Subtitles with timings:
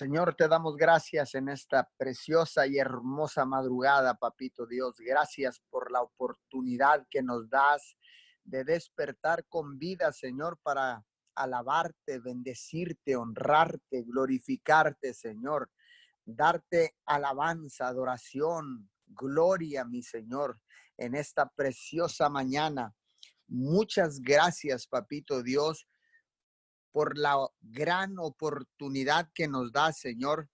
[0.00, 4.96] Señor, te damos gracias en esta preciosa y hermosa madrugada, papito Dios.
[4.98, 7.98] Gracias por la oportunidad que nos das
[8.42, 15.70] de despertar con vida, Señor, para alabarte, bendecirte, honrarte, glorificarte, Señor.
[16.24, 20.62] Darte alabanza, adoración, gloria, mi Señor,
[20.96, 22.94] en esta preciosa mañana.
[23.48, 25.86] Muchas gracias, papito Dios,
[26.92, 30.48] por la gran oportunidad que nos da, Señor,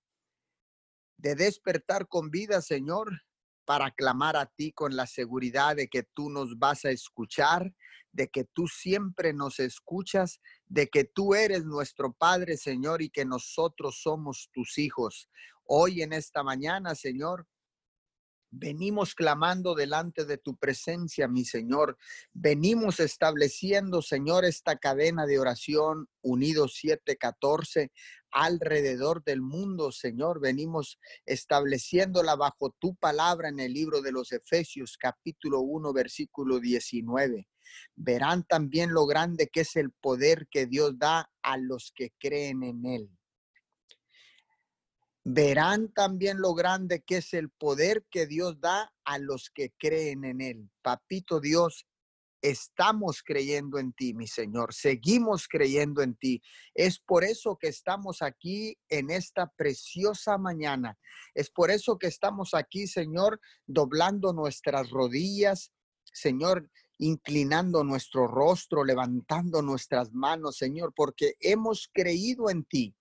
[1.19, 3.23] de despertar con vida, Señor,
[3.65, 7.75] para clamar a ti con la seguridad de que tú nos vas a escuchar,
[8.13, 13.25] de que tú siempre nos escuchas, de que tú eres nuestro Padre, Señor, y que
[13.25, 15.29] nosotros somos tus hijos.
[15.65, 17.47] Hoy en esta mañana, Señor,
[18.51, 21.99] Venimos clamando delante de tu presencia, mi Señor.
[22.33, 27.93] Venimos estableciendo, Señor, esta cadena de oración unidos 714
[28.31, 30.41] alrededor del mundo, Señor.
[30.41, 37.49] Venimos estableciéndola bajo tu palabra en el libro de los Efesios, capítulo 1, versículo 19.
[37.97, 42.63] Verán también lo grande que es el poder que Dios da a los que creen
[42.63, 43.11] en Él
[45.29, 50.25] verán también lo grande que es el poder que Dios da a los que creen
[50.25, 50.71] en Él.
[50.83, 51.85] Papito Dios,
[52.41, 54.73] estamos creyendo en ti, mi Señor.
[54.73, 56.41] Seguimos creyendo en ti.
[56.75, 60.97] Es por eso que estamos aquí en esta preciosa mañana.
[61.35, 65.73] Es por eso que estamos aquí, Señor, doblando nuestras rodillas,
[66.05, 72.95] Señor, inclinando nuestro rostro, levantando nuestras manos, Señor, porque hemos creído en ti.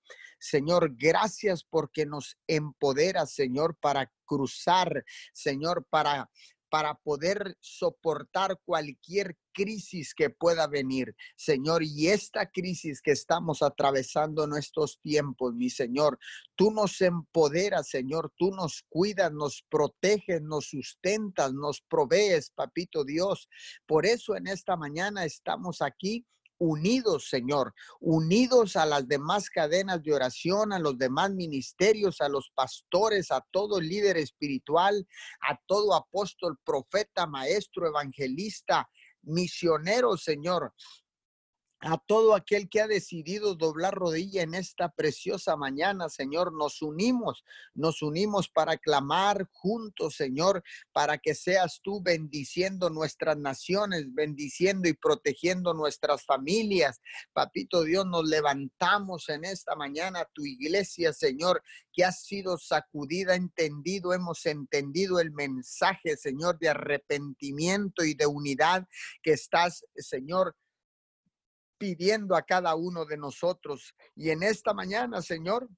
[0.46, 6.30] Señor, gracias porque nos empodera, Señor, para cruzar, Señor, para
[6.76, 11.84] para poder soportar cualquier crisis que pueda venir, Señor.
[11.84, 16.20] Y esta crisis que estamos atravesando en estos tiempos, mi Señor,
[16.56, 23.48] tú nos empoderas, Señor, tú nos cuidas, nos proteges, nos sustentas, nos provees, papito Dios.
[23.86, 26.26] Por eso en esta mañana estamos aquí
[26.58, 32.52] unidos, Señor, unidos a las demás cadenas de oración, a los demás ministerios, a los
[32.56, 35.08] pastores, a todo líder espiritual,
[35.42, 38.90] a todo apóstol, profeta, maestro, evangelista,
[39.22, 40.74] misionero, Señor
[41.86, 46.52] a todo aquel que ha decidido doblar rodilla en esta preciosa mañana, Señor.
[46.52, 54.12] Nos unimos, nos unimos para clamar juntos, Señor, para que seas tú bendiciendo nuestras naciones,
[54.12, 57.02] bendiciendo y protegiendo nuestras familias.
[57.34, 61.62] Papito Dios, nos levantamos en esta mañana tu iglesia, Señor,
[61.94, 68.88] que ha sido sacudida, entendido, hemos entendido el mensaje, Señor, de arrepentimiento y de unidad
[69.22, 70.56] que estás, Señor,
[71.86, 73.94] pidiendo a cada uno de nosotros.
[74.16, 75.70] Y en esta mañana, Señor,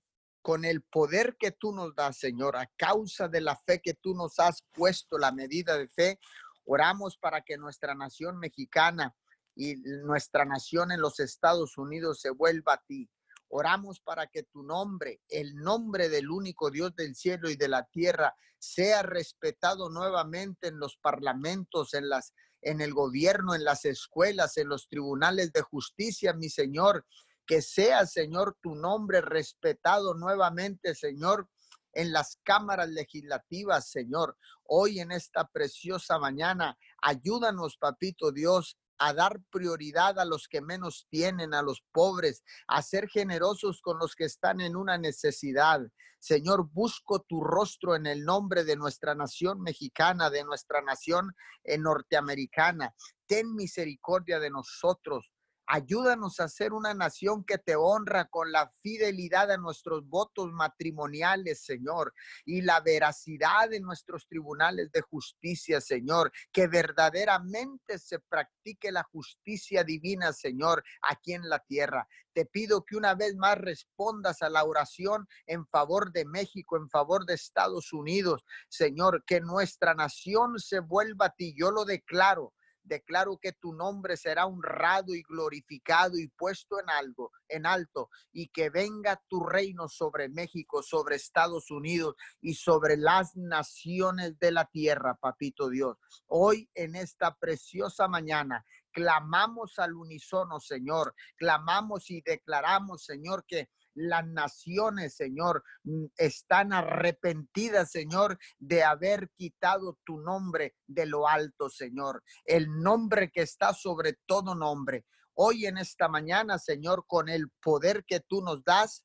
[0.42, 4.16] con el poder que tú nos das, Señor, a causa de la fe que tú
[4.16, 6.18] nos has puesto, la medida de fe,
[6.64, 9.14] oramos para que nuestra nación mexicana
[9.54, 9.76] y
[10.06, 13.10] nuestra nación en los Estados Unidos se vuelva a ti.
[13.50, 17.84] Oramos para que tu nombre, el nombre del único Dios del cielo y de la
[17.84, 24.58] tierra, sea respetado nuevamente en los parlamentos, en las en el gobierno, en las escuelas,
[24.58, 27.06] en los tribunales de justicia, mi Señor.
[27.46, 31.50] Que sea, Señor, tu nombre respetado nuevamente, Señor,
[31.94, 34.38] en las cámaras legislativas, Señor.
[34.64, 41.08] Hoy en esta preciosa mañana, ayúdanos, papito Dios, a dar prioridad a los que menos
[41.10, 45.82] tienen, a los pobres, a ser generosos con los que están en una necesidad.
[46.20, 51.78] Señor, busco tu rostro en el nombre de nuestra nación mexicana, de nuestra nación eh,
[51.78, 52.94] norteamericana.
[53.28, 55.32] Ten misericordia de nosotros.
[55.70, 61.66] Ayúdanos a ser una nación que te honra con la fidelidad a nuestros votos matrimoniales,
[61.66, 62.14] Señor,
[62.46, 66.32] y la veracidad de nuestros tribunales de justicia, Señor.
[66.54, 72.08] Que verdaderamente se practique la justicia divina, Señor, aquí en la tierra.
[72.32, 76.90] Te pido que una vez más respondas a la oración en favor de México, en
[76.90, 81.54] favor de Estados Unidos, Señor, que nuestra nación se vuelva a ti.
[81.58, 82.54] Yo lo declaro
[82.88, 88.48] declaro que tu nombre será honrado y glorificado y puesto en algo, en alto, y
[88.48, 94.66] que venga tu reino sobre México, sobre Estados Unidos y sobre las naciones de la
[94.66, 95.98] tierra, papito Dios.
[96.28, 104.28] Hoy en esta preciosa mañana clamamos al unísono, Señor, clamamos y declaramos, Señor, que las
[104.28, 112.24] naciones, Señor, mm, están arrepentidas, Señor, de haber quitado tu nombre de lo alto, Señor.
[112.46, 115.06] El nombre que está sobre todo nombre.
[115.34, 119.04] Hoy en esta mañana, Señor, con el poder que tú nos das,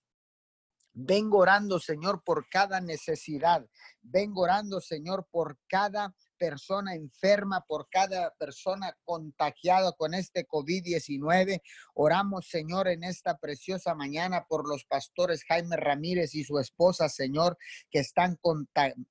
[0.95, 3.67] Vengo orando, Señor, por cada necesidad.
[4.03, 11.63] Vengo orando, Señor, por cada persona enferma, por cada persona contagiada con este COVID-19.
[11.95, 17.57] Oramos, Señor, en esta preciosa mañana por los pastores Jaime Ramírez y su esposa, Señor,
[17.93, 18.41] que están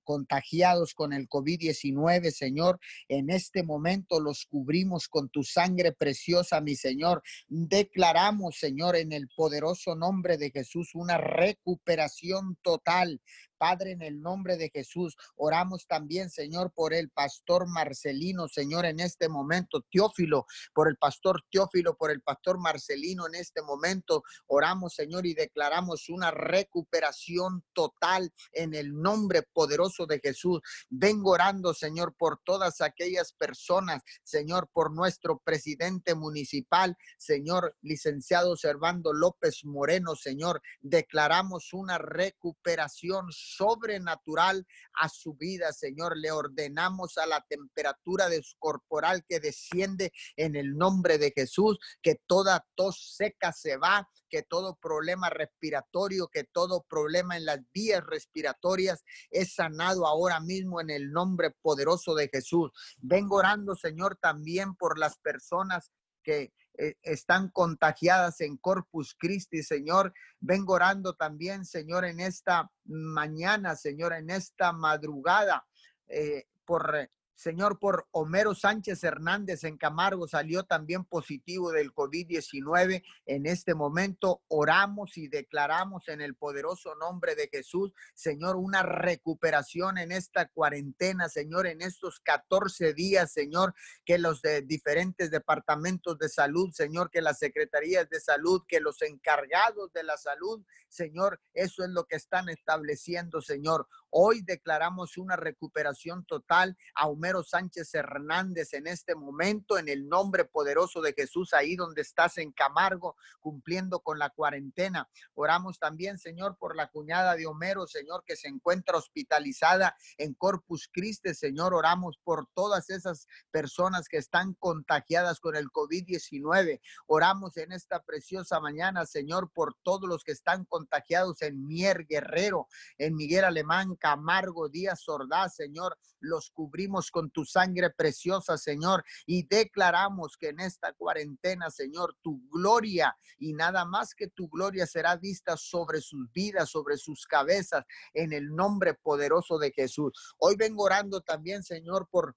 [0.04, 2.82] contagiados con el COVID-19, Señor.
[3.08, 7.24] En este momento los cubrimos con tu sangre preciosa, mi Señor.
[7.48, 13.22] Declaramos, Señor, en el poderoso nombre de Jesús, una recuperación total
[13.62, 19.00] Padre, en el nombre de Jesús, oramos también, Señor, por el pastor Marcelino, Señor, en
[19.00, 24.96] este momento, Teófilo, por el pastor Teófilo, por el pastor Marcelino, en este momento, oramos,
[24.96, 30.60] Señor, y declaramos una recuperación total en el nombre poderoso de Jesús.
[30.90, 39.14] Vengo orando, Señor, por todas aquellas personas, Señor, por nuestro presidente municipal, Señor, licenciado Servando
[39.14, 46.18] López Moreno, Señor, declaramos una recuperación sobrenatural a su vida, Señor.
[46.18, 51.78] Le ordenamos a la temperatura de su corporal que desciende en el nombre de Jesús,
[52.02, 57.60] que toda tos seca se va, que todo problema respiratorio, que todo problema en las
[57.74, 62.72] vías respiratorias es sanado ahora mismo en el nombre poderoso de Jesús.
[62.98, 65.92] Vengo orando, Señor, también por las personas
[66.24, 70.14] que eh, están contagiadas en Corpus Christi, Señor.
[70.40, 75.66] Vengo orando también, Señor, en esta mañana, Señor, en esta madrugada,
[76.08, 77.10] eh, por
[77.42, 83.04] Señor, por Homero Sánchez Hernández en Camargo salió también positivo del COVID-19.
[83.26, 89.98] En este momento oramos y declaramos en el poderoso nombre de Jesús, Señor, una recuperación
[89.98, 93.74] en esta cuarentena, Señor, en estos 14 días, Señor,
[94.06, 99.02] que los de diferentes departamentos de salud, Señor, que las secretarías de salud, que los
[99.02, 103.88] encargados de la salud, Señor, eso es lo que están estableciendo, Señor.
[104.12, 110.46] Hoy declaramos una recuperación total a Homero Sánchez Hernández en este momento, en el nombre
[110.46, 115.10] poderoso de Jesús, ahí donde estás en Camargo, cumpliendo con la cuarentena.
[115.34, 120.90] Oramos también, Señor, por la cuñada de Homero, Señor, que se encuentra hospitalizada en Corpus
[120.92, 121.74] Christi, Señor.
[121.74, 126.82] Oramos por todas esas personas que están contagiadas con el COVID-19.
[127.08, 132.68] Oramos en esta preciosa mañana, Señor, por todos los que están contagiados en Mier Guerrero,
[132.98, 135.98] en Miguel Alemán, Camargo, Díaz Ordaz, Señor.
[136.20, 142.42] Los cubrimos con tu sangre preciosa, Señor, y declaramos que en esta cuarentena, Señor, tu
[142.50, 147.86] gloria y nada más que tu gloria será vista sobre sus vidas, sobre sus cabezas,
[148.14, 150.12] en el nombre poderoso de Jesús.
[150.38, 152.36] Hoy vengo orando también, Señor, por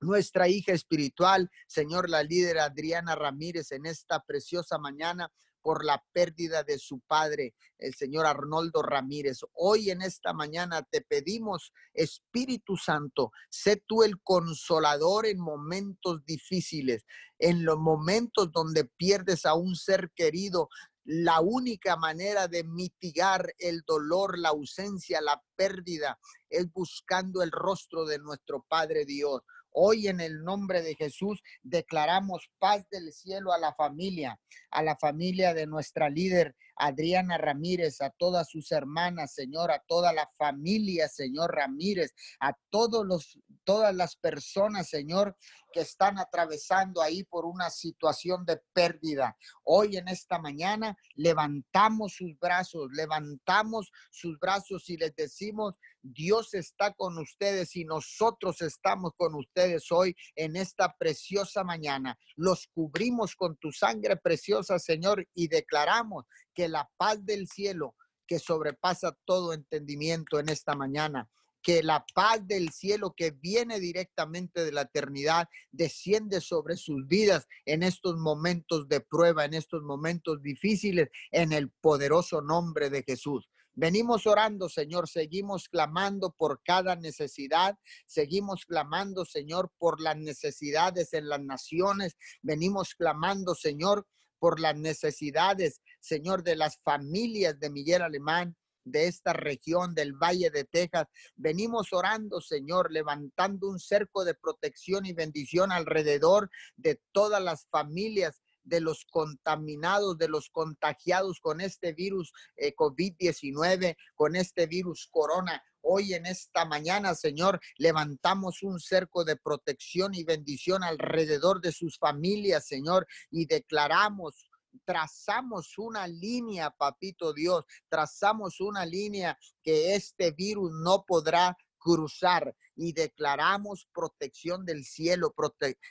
[0.00, 5.30] nuestra hija espiritual, Señor, la líder Adriana Ramírez, en esta preciosa mañana
[5.62, 9.40] por la pérdida de su padre, el señor Arnoldo Ramírez.
[9.52, 17.04] Hoy en esta mañana te pedimos, Espíritu Santo, sé tú el consolador en momentos difíciles,
[17.38, 20.68] en los momentos donde pierdes a un ser querido.
[21.04, 26.18] La única manera de mitigar el dolor, la ausencia, la pérdida,
[26.48, 29.40] es buscando el rostro de nuestro Padre Dios.
[29.72, 34.38] Hoy en el nombre de Jesús declaramos paz del cielo a la familia,
[34.70, 40.12] a la familia de nuestra líder Adriana Ramírez, a todas sus hermanas, Señor, a toda
[40.12, 43.38] la familia, Señor Ramírez, a todos los
[43.70, 45.36] todas las personas, Señor,
[45.72, 49.36] que están atravesando ahí por una situación de pérdida.
[49.62, 56.92] Hoy en esta mañana levantamos sus brazos, levantamos sus brazos y les decimos, Dios está
[56.94, 62.18] con ustedes y nosotros estamos con ustedes hoy en esta preciosa mañana.
[62.34, 66.24] Los cubrimos con tu sangre preciosa, Señor, y declaramos
[66.54, 67.94] que la paz del cielo
[68.26, 71.30] que sobrepasa todo entendimiento en esta mañana
[71.62, 77.46] que la paz del cielo que viene directamente de la eternidad desciende sobre sus vidas
[77.64, 83.48] en estos momentos de prueba, en estos momentos difíciles, en el poderoso nombre de Jesús.
[83.74, 91.28] Venimos orando, Señor, seguimos clamando por cada necesidad, seguimos clamando, Señor, por las necesidades en
[91.28, 94.06] las naciones, venimos clamando, Señor,
[94.38, 100.50] por las necesidades, Señor, de las familias de Miguel Alemán, de esta región del Valle
[100.50, 101.06] de Texas.
[101.36, 108.42] Venimos orando, Señor, levantando un cerco de protección y bendición alrededor de todas las familias
[108.62, 115.62] de los contaminados, de los contagiados con este virus eh, COVID-19, con este virus corona.
[115.82, 121.98] Hoy en esta mañana, Señor, levantamos un cerco de protección y bendición alrededor de sus
[121.98, 124.49] familias, Señor, y declaramos
[124.84, 132.92] trazamos una línea, papito Dios, trazamos una línea que este virus no podrá cruzar y
[132.92, 135.34] declaramos protección del cielo,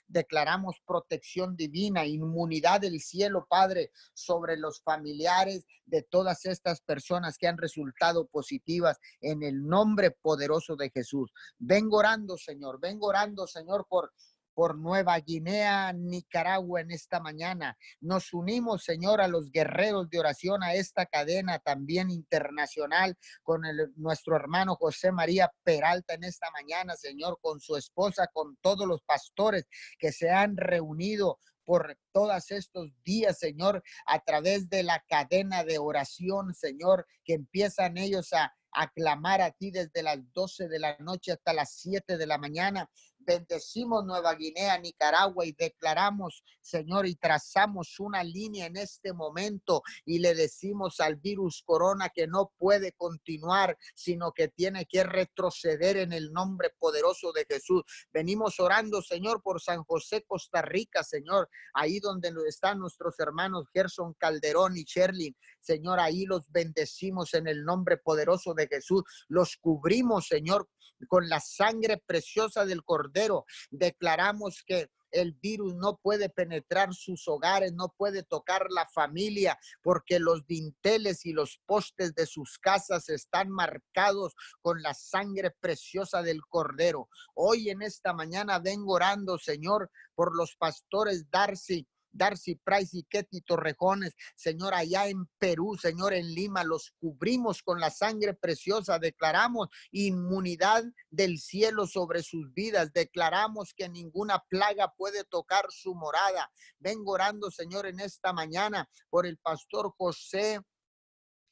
[0.08, 7.48] declaramos protección divina, inmunidad del cielo, Padre, sobre los familiares de todas estas personas que
[7.48, 11.32] han resultado positivas en el nombre poderoso de Jesús.
[11.58, 14.14] Vengo orando, Señor, vengo orando, Señor, por
[14.60, 17.78] por Nueva Guinea, Nicaragua en esta mañana.
[18.02, 23.62] Nos unimos, Señor, a los guerreros de oración, a esta cadena también internacional con
[23.96, 29.02] nuestro hermano José María Peralta en esta mañana, Señor, con su esposa, con todos los
[29.04, 29.66] pastores
[29.98, 35.78] que se han reunido por todos estos días, Señor, a través de la cadena de
[35.78, 41.32] oración, Señor, que empiezan ellos a aclamar a ti desde las 12 de la noche
[41.32, 42.90] hasta las 7 de la mañana
[43.20, 50.20] bendecimos Nueva Guinea, Nicaragua y declaramos, Señor, y trazamos una línea en este momento y
[50.20, 56.14] le decimos al virus corona que no puede continuar, sino que tiene que retroceder en
[56.14, 57.84] el nombre poderoso de Jesús.
[58.14, 64.14] Venimos orando, Señor, por San José, Costa Rica, Señor, ahí donde están nuestros hermanos Gerson
[64.14, 65.36] Calderón y Sherlin.
[65.60, 69.04] Señor, ahí los bendecimos en el nombre poderoso de Jesús.
[69.28, 70.70] Los cubrimos, Señor,
[71.08, 73.46] con la sangre preciosa del Cordero.
[73.72, 80.20] Declaramos que el virus no puede penetrar sus hogares, no puede tocar la familia, porque
[80.20, 86.42] los dinteles y los postes de sus casas están marcados con la sangre preciosa del
[86.48, 87.10] Cordero.
[87.34, 93.42] Hoy en esta mañana vengo orando, Señor, por los pastores Darcy Darcy Price y Ketty
[93.42, 99.70] Torrejones, Señor, allá en Perú, Señor, en Lima, los cubrimos con la sangre preciosa, declaramos
[99.92, 106.52] inmunidad del cielo sobre sus vidas, declaramos que ninguna plaga puede tocar su morada.
[106.80, 110.60] Vengo orando, Señor, en esta mañana por el pastor José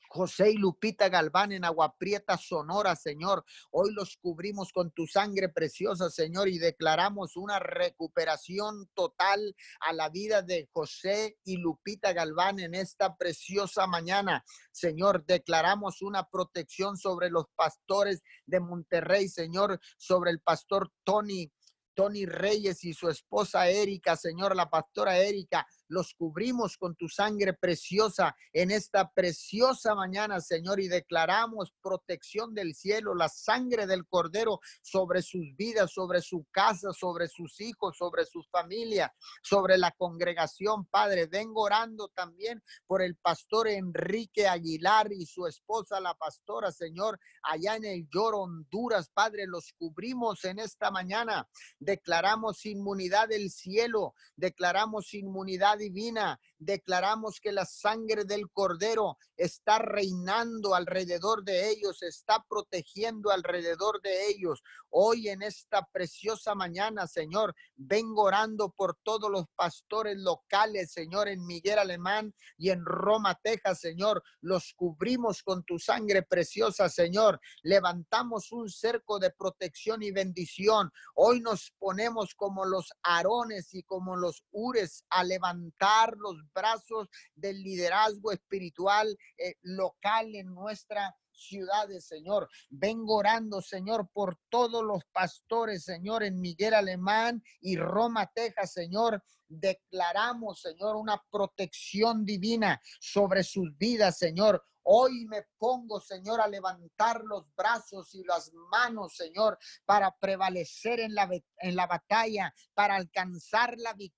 [0.09, 3.43] José y Lupita Galván en Agua Prieta, Sonora, Señor.
[3.71, 10.09] Hoy los cubrimos con tu sangre preciosa, Señor, y declaramos una recuperación total a la
[10.09, 14.43] vida de José y Lupita Galván en esta preciosa mañana.
[14.71, 21.51] Señor, declaramos una protección sobre los pastores de Monterrey, Señor, sobre el pastor Tony.
[21.97, 27.53] Tony Reyes y su esposa Erika, Señor, la pastora Erika, los cubrimos con tu sangre
[27.53, 34.59] preciosa en esta preciosa mañana, Señor, y declaramos protección del cielo, la sangre del Cordero
[34.81, 40.85] sobre sus vidas, sobre su casa, sobre sus hijos, sobre su familia, sobre la congregación,
[40.85, 41.27] Padre.
[41.27, 47.75] Vengo orando también por el pastor Enrique Aguilar y su esposa, la pastora, Señor, allá
[47.75, 51.47] en el Lloro, Honduras, Padre, los cubrimos en esta mañana.
[51.79, 60.75] Declaramos inmunidad del cielo, declaramos inmunidad divina, declaramos que la sangre del cordero está reinando
[60.75, 64.63] alrededor de ellos, está protegiendo alrededor de ellos.
[64.89, 71.45] Hoy en esta preciosa mañana, Señor, vengo orando por todos los pastores locales, Señor, en
[71.45, 74.23] Miguel Alemán y en Roma, Texas, Señor.
[74.41, 77.39] Los cubrimos con tu sangre preciosa, Señor.
[77.61, 80.91] Levantamos un cerco de protección y bendición.
[81.15, 87.61] Hoy nos ponemos como los arones y como los ures a levantar los brazos del
[87.61, 92.49] liderazgo espiritual eh, local en nuestra ciudades, Señor.
[92.69, 99.23] Vengo orando, Señor, por todos los pastores, Señor, en Miguel Alemán y Roma, Texas, Señor.
[99.47, 104.63] Declaramos, Señor, una protección divina sobre sus vidas, Señor.
[104.89, 111.13] Hoy me pongo, Señor, a levantar los brazos y las manos, Señor, para prevalecer en
[111.13, 114.16] la, en la batalla, para alcanzar la victoria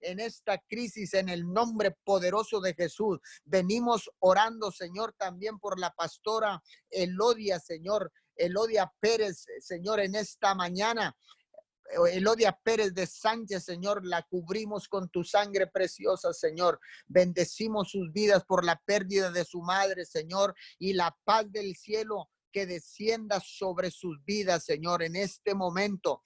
[0.00, 3.18] en esta crisis en el nombre poderoso de Jesús.
[3.44, 11.16] Venimos orando, Señor, también por la pastora Elodia, Señor, Elodia Pérez, Señor, en esta mañana.
[12.12, 16.78] Elodia Pérez de Sánchez, Señor, la cubrimos con tu sangre preciosa, Señor.
[17.06, 22.28] Bendecimos sus vidas por la pérdida de su madre, Señor, y la paz del cielo
[22.52, 26.22] que descienda sobre sus vidas, Señor, en este momento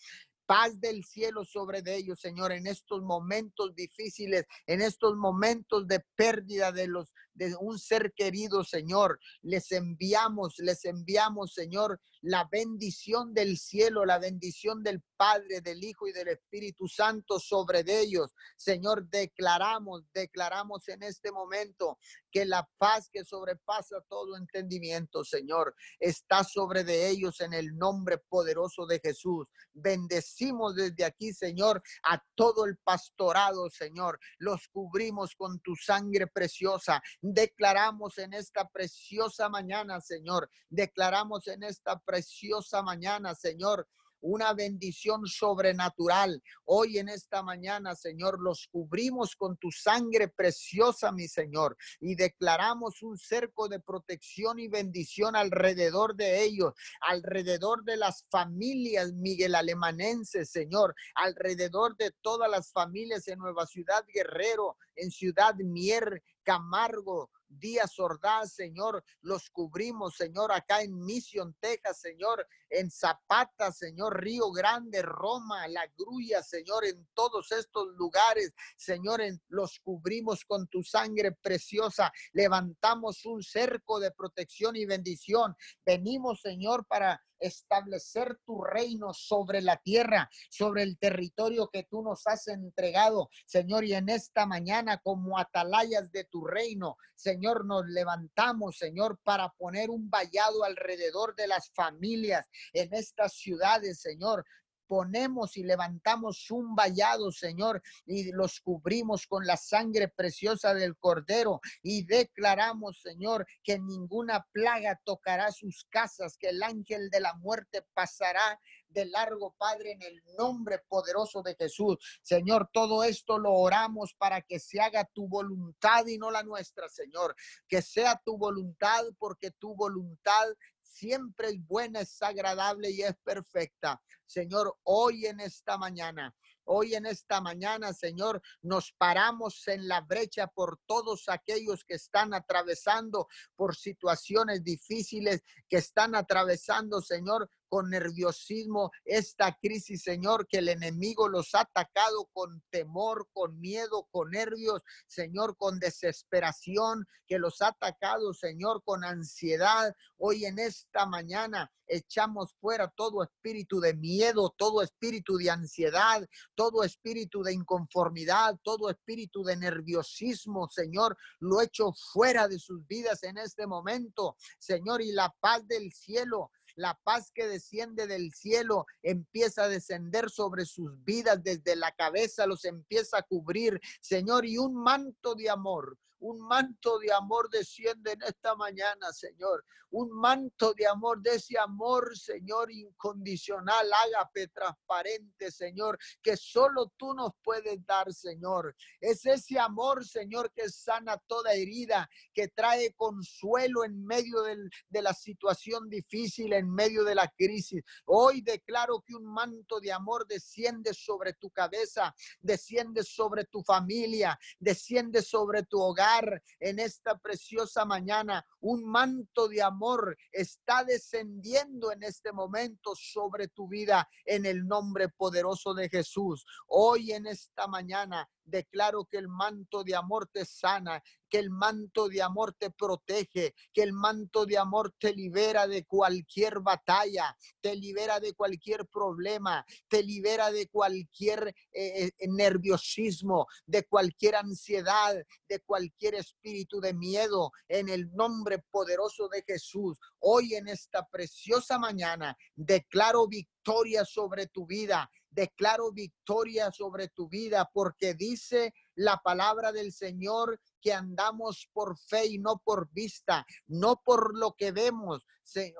[0.52, 6.04] paz del cielo sobre de ellos, Señor, en estos momentos difíciles, en estos momentos de
[6.14, 9.18] pérdida de los de un ser querido, Señor.
[9.42, 16.06] Les enviamos, les enviamos, Señor, la bendición del cielo, la bendición del Padre, del Hijo
[16.06, 18.32] y del Espíritu Santo sobre de ellos.
[18.56, 21.98] Señor, declaramos, declaramos en este momento
[22.30, 28.18] que la paz que sobrepasa todo entendimiento, Señor, está sobre de ellos en el nombre
[28.18, 29.46] poderoso de Jesús.
[29.72, 34.18] Bendecimos desde aquí, Señor, a todo el pastorado, Señor.
[34.38, 37.02] Los cubrimos con tu sangre preciosa.
[37.22, 40.50] Declaramos en esta preciosa mañana, Señor.
[40.68, 43.88] Declaramos en esta preciosa mañana, Señor,
[44.22, 46.42] una bendición sobrenatural.
[46.64, 53.02] Hoy en esta mañana, Señor, los cubrimos con tu sangre preciosa, mi Señor, y declaramos
[53.02, 60.50] un cerco de protección y bendición alrededor de ellos, alrededor de las familias Miguel Alemanenses,
[60.50, 67.98] Señor, alrededor de todas las familias en Nueva Ciudad Guerrero, en Ciudad Mier, Camargo, Díaz
[67.98, 75.02] Ordaz, Señor, los cubrimos, Señor, acá en Mission, Texas, Señor, en Zapata, Señor, Río Grande,
[75.02, 81.32] Roma, La Grulla, Señor, en todos estos lugares, Señor, en, los cubrimos con tu sangre
[81.32, 85.54] preciosa, levantamos un cerco de protección y bendición.
[85.84, 92.26] Venimos, Señor, para establecer tu reino sobre la tierra, sobre el territorio que tú nos
[92.26, 98.78] has entregado, Señor, y en esta mañana como atalayas de tu reino, Señor, nos levantamos,
[98.78, 104.44] Señor, para poner un vallado alrededor de las familias en estas ciudades, Señor,
[104.92, 111.62] ponemos y levantamos un vallado, Señor, y los cubrimos con la sangre preciosa del Cordero
[111.82, 117.86] y declaramos, Señor, que ninguna plaga tocará sus casas, que el ángel de la muerte
[117.94, 118.60] pasará
[118.92, 121.96] de largo, Padre, en el nombre poderoso de Jesús.
[122.22, 126.90] Señor, todo esto lo oramos para que se haga tu voluntad y no la nuestra,
[126.90, 127.34] Señor.
[127.66, 130.48] Que sea tu voluntad porque tu voluntad
[130.92, 134.00] siempre es buena, es agradable y es perfecta.
[134.26, 136.34] Señor, hoy en esta mañana
[136.64, 142.34] Hoy en esta mañana, Señor, nos paramos en la brecha por todos aquellos que están
[142.34, 150.68] atravesando por situaciones difíciles, que están atravesando, Señor, con nerviosismo esta crisis, Señor, que el
[150.68, 157.62] enemigo los ha atacado con temor, con miedo, con nervios, Señor, con desesperación, que los
[157.62, 159.94] ha atacado, Señor, con ansiedad.
[160.18, 166.84] Hoy en esta mañana echamos fuera todo espíritu de miedo, todo espíritu de ansiedad, todo
[166.84, 173.38] espíritu de inconformidad, todo espíritu de nerviosismo, Señor, lo echo fuera de sus vidas en
[173.38, 179.64] este momento, Señor, y la paz del cielo la paz que desciende del cielo empieza
[179.64, 184.74] a descender sobre sus vidas desde la cabeza, los empieza a cubrir, Señor, y un
[184.74, 189.64] manto de amor, un manto de amor desciende en esta mañana, Señor.
[189.90, 197.12] Un manto de amor, de ese amor, Señor, incondicional, ágape, transparente, Señor, que solo tú
[197.12, 198.74] nos puedes dar, Señor.
[199.00, 205.12] Es ese amor, Señor, que sana toda herida, que trae consuelo en medio de la
[205.12, 207.82] situación difícil, en medio de la crisis.
[208.06, 214.38] Hoy declaro que un manto de amor desciende sobre tu cabeza, desciende sobre tu familia,
[214.58, 216.11] desciende sobre tu hogar
[216.58, 218.44] en esta preciosa mañana.
[218.60, 225.08] Un manto de amor está descendiendo en este momento sobre tu vida en el nombre
[225.08, 226.44] poderoso de Jesús.
[226.66, 232.08] Hoy en esta mañana declaro que el manto de amor te sana, que el manto
[232.08, 237.74] de amor te protege, que el manto de amor te libera de cualquier batalla, te
[237.74, 245.16] libera de cualquier problema, te libera de cualquier eh, eh, nerviosismo, de cualquier ansiedad,
[245.48, 249.98] de cualquier espíritu de miedo, en el nombre poderoso de Jesús.
[250.18, 257.68] Hoy en esta preciosa mañana declaro victoria sobre tu vida declaro victoria sobre tu vida
[257.72, 264.00] porque dice la palabra del Señor que andamos por fe y no por vista, no
[264.04, 265.26] por lo que vemos.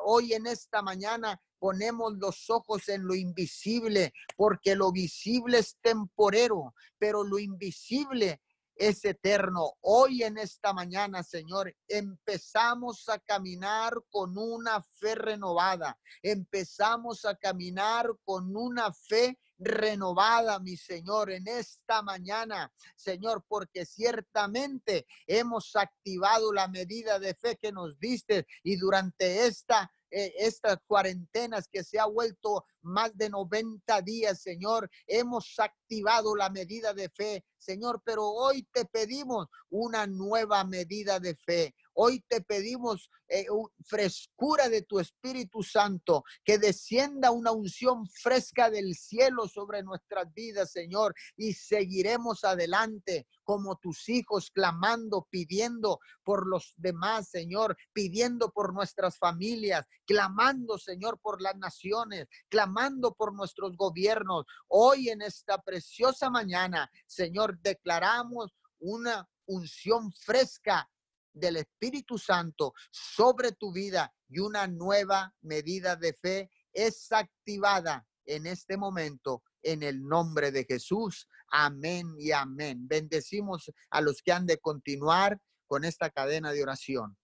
[0.04, 6.74] Hoy en esta mañana ponemos los ojos en lo invisible porque lo visible es temporero,
[6.98, 8.40] pero lo invisible
[8.76, 9.74] es eterno.
[9.80, 15.98] Hoy en esta mañana, Señor, empezamos a caminar con una fe renovada.
[16.22, 25.06] Empezamos a caminar con una fe renovada, mi Señor, en esta mañana, Señor, porque ciertamente
[25.26, 31.66] hemos activado la medida de fe que nos diste y durante esta eh, estas cuarentenas
[31.68, 34.90] que se ha vuelto más de 90 días, Señor.
[35.06, 41.34] Hemos activado la medida de fe, Señor, pero hoy te pedimos una nueva medida de
[41.34, 41.74] fe.
[41.94, 43.46] Hoy te pedimos eh,
[43.84, 50.70] frescura de tu Espíritu Santo, que descienda una unción fresca del cielo sobre nuestras vidas,
[50.70, 58.72] Señor, y seguiremos adelante como tus hijos, clamando, pidiendo por los demás, Señor, pidiendo por
[58.72, 64.46] nuestras familias, clamando, Señor, por las naciones, clamando por nuestros gobiernos.
[64.68, 70.88] Hoy en esta preciosa mañana, Señor, declaramos una unción fresca
[71.32, 78.46] del Espíritu Santo sobre tu vida y una nueva medida de fe es activada en
[78.46, 81.28] este momento en el nombre de Jesús.
[81.48, 82.86] Amén y amén.
[82.88, 87.16] Bendecimos a los que han de continuar con esta cadena de oración.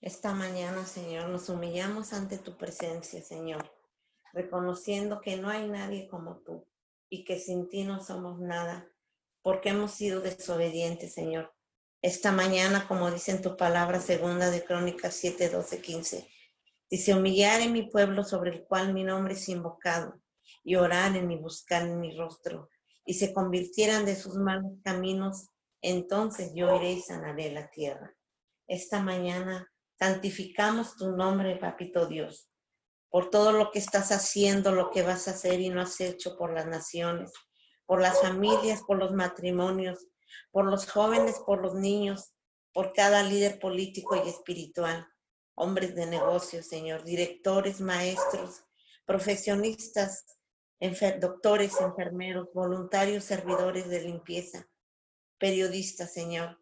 [0.00, 3.72] Esta mañana, Señor, nos humillamos ante tu presencia, Señor,
[4.32, 6.66] reconociendo que no hay nadie como tú
[7.08, 8.88] y que sin ti no somos nada,
[9.42, 11.54] porque hemos sido desobedientes, Señor
[12.02, 16.28] esta mañana, como dice en tu palabra segunda de Crónicas 7, 12, 15.
[16.90, 20.20] Dice, humillar en mi pueblo sobre el cual mi nombre es invocado,
[20.64, 22.68] y orar en mi buscar en mi rostro,
[23.06, 25.48] y se convirtieran de sus malos caminos,
[25.80, 28.12] entonces yo iré y sanaré la tierra.
[28.66, 32.50] Esta mañana santificamos tu nombre, papito Dios,
[33.10, 36.36] por todo lo que estás haciendo, lo que vas a hacer y no has hecho
[36.36, 37.32] por las naciones,
[37.86, 40.08] por las familias, por los matrimonios,
[40.50, 42.32] por los jóvenes, por los niños,
[42.72, 45.06] por cada líder político y espiritual,
[45.54, 48.64] hombres de negocios, Señor, directores, maestros,
[49.04, 50.24] profesionistas,
[51.20, 54.68] doctores, enfermeros, voluntarios, servidores de limpieza,
[55.38, 56.58] periodistas, Señor.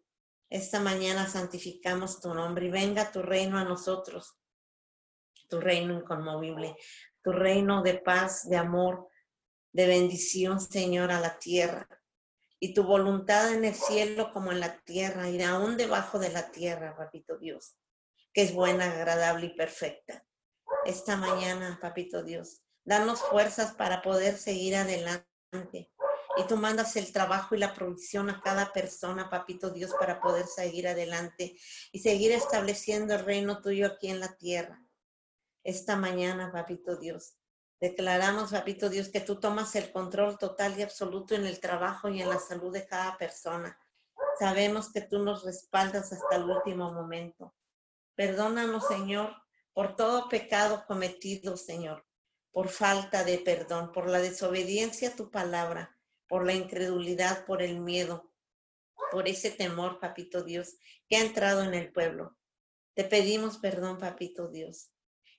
[0.49, 4.35] Esta mañana santificamos tu nombre y venga tu reino a nosotros,
[5.49, 6.75] tu reino inconmovible,
[7.23, 9.07] tu reino de paz, de amor,
[9.71, 11.87] de bendición, Señor, a la tierra
[12.63, 16.51] y tu voluntad en el cielo como en la tierra y aún debajo de la
[16.51, 17.75] tierra, papito Dios,
[18.33, 20.23] que es buena, agradable y perfecta.
[20.85, 25.91] Esta mañana, papito Dios, danos fuerzas para poder seguir adelante.
[26.37, 30.45] Y tú mandas el trabajo y la provisión a cada persona, papito Dios, para poder
[30.45, 31.57] seguir adelante
[31.91, 34.85] y seguir estableciendo el reino tuyo aquí en la tierra.
[35.63, 37.33] Esta mañana, papito Dios,
[37.81, 42.21] Declaramos, papito Dios, que tú tomas el control total y absoluto en el trabajo y
[42.21, 43.75] en la salud de cada persona.
[44.37, 47.55] Sabemos que tú nos respaldas hasta el último momento.
[48.13, 49.33] Perdónanos, Señor,
[49.73, 52.05] por todo pecado cometido, Señor,
[52.51, 57.79] por falta de perdón, por la desobediencia a tu palabra, por la incredulidad, por el
[57.79, 58.31] miedo,
[59.11, 60.75] por ese temor, papito Dios,
[61.09, 62.37] que ha entrado en el pueblo.
[62.93, 64.91] Te pedimos perdón, papito Dios.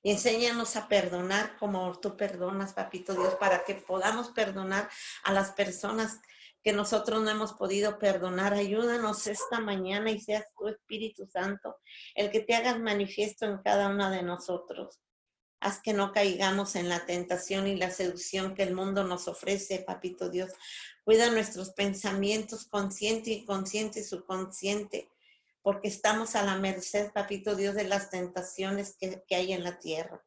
[0.05, 4.91] Enséñanos a perdonar como tú perdonas, papito Dios, para que podamos perdonar
[5.23, 6.21] a las personas
[6.63, 8.53] que nosotros no hemos podido perdonar.
[8.53, 11.77] Ayúdanos esta mañana y seas tu Espíritu Santo
[12.15, 15.01] el que te hagas manifiesto en cada una de nosotros.
[15.61, 19.79] Haz que no caigamos en la tentación y la seducción que el mundo nos ofrece,
[19.79, 20.51] papito Dios.
[21.05, 25.12] Cuida nuestros pensamientos consciente, inconsciente y subconsciente
[25.63, 30.25] porque estamos a la merced, papito Dios, de las tentaciones que, hay en la tierra.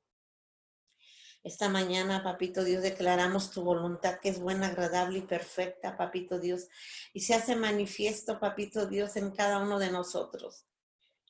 [1.44, 6.70] Esta mañana, papito Dios, declaramos tu voluntad que es buena, agradable y perfecta, papito Dios,
[7.14, 10.66] y se hace manifiesto, papito Dios, en cada uno de nosotros.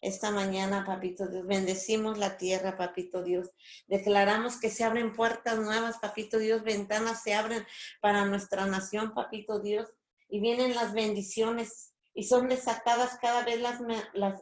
[0.02, 3.50] Esta mañana, papito Dios, bendecimos la tierra, papito Dios.
[3.88, 7.65] Declaramos que se abren puertas nuevas, papito Dios, ventanas se abren
[8.02, 9.89] para nuestra nación, papito Dios,
[10.30, 13.82] y vienen las bendiciones y son desatadas cada vez las,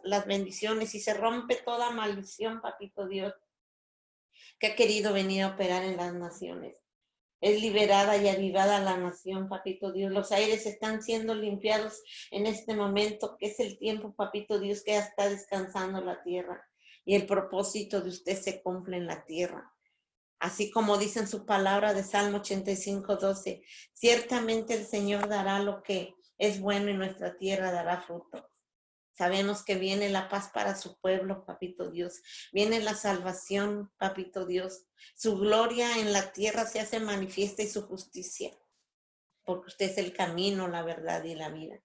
[0.03, 3.33] las, bendiciones y se rompe toda maldición, papito Dios,
[4.59, 6.77] que ha querido venir a operar en las naciones.
[7.41, 10.13] Es liberada y avivada la nación, papito Dios.
[10.13, 14.91] Los aires están siendo limpiados en este momento, que es el tiempo, papito Dios, que
[14.91, 16.63] ya está descansando la tierra.
[17.03, 19.73] Y el propósito de usted se cumple en la tierra.
[20.39, 25.81] Así como dice en su palabra de Salmo 85, 12, ciertamente el Señor dará lo
[25.81, 28.49] que es bueno y nuestra tierra dará fruto.
[29.15, 32.21] Sabemos que viene la paz para su pueblo, papito Dios.
[32.51, 34.85] Viene la salvación, papito Dios.
[35.15, 38.57] Su gloria en la tierra se hace manifiesta y su justicia,
[39.45, 41.79] porque usted es el camino, la verdad y la vida.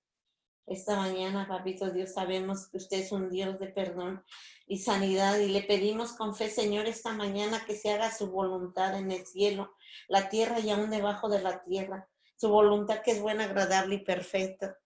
[0.65, 4.23] Esta mañana, papito Dios, sabemos que usted es un Dios de perdón
[4.67, 8.99] y sanidad y le pedimos con fe, Señor, esta mañana que se haga su voluntad
[8.99, 9.75] en el cielo,
[10.09, 14.05] la tierra y aún debajo de la tierra su voluntad que es buena, agradable y
[14.05, 14.79] perfecta,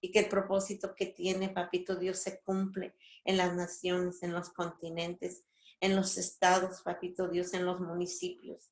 [0.00, 2.94] y que el propósito que tiene, papito Dios, se cumple
[3.24, 5.44] en las naciones, en los continentes,
[5.80, 8.70] en los estados, papito Dios, en los municipios.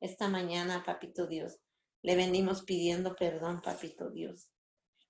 [0.00, 1.58] Esta mañana, papito Dios,
[2.02, 4.50] le venimos pidiendo perdón, papito Dios,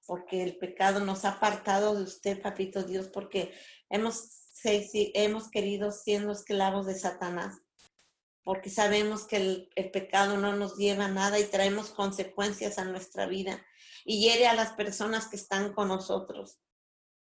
[0.06, 3.52] porque el pecado nos ha apartado de usted, papito Dios, porque
[3.90, 7.60] hemos, hemos querido siendo esclavos de Satanás,
[8.48, 13.26] porque sabemos que el, pecado no nos lleva a nada y traemos consecuencias a nuestra
[13.26, 13.62] vida
[14.06, 16.58] y hiere a las personas que están con nosotros.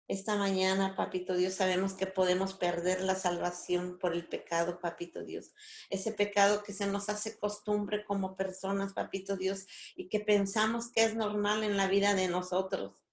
[0.08, 5.54] Esta mañana, papito Dios, sabemos que podemos perder la salvación por el pecado, papito Dios.
[5.92, 11.04] Ese pecado que se nos hace costumbre como personas, papito Dios, y que pensamos que
[11.04, 13.06] es normal en la vida de nosotros.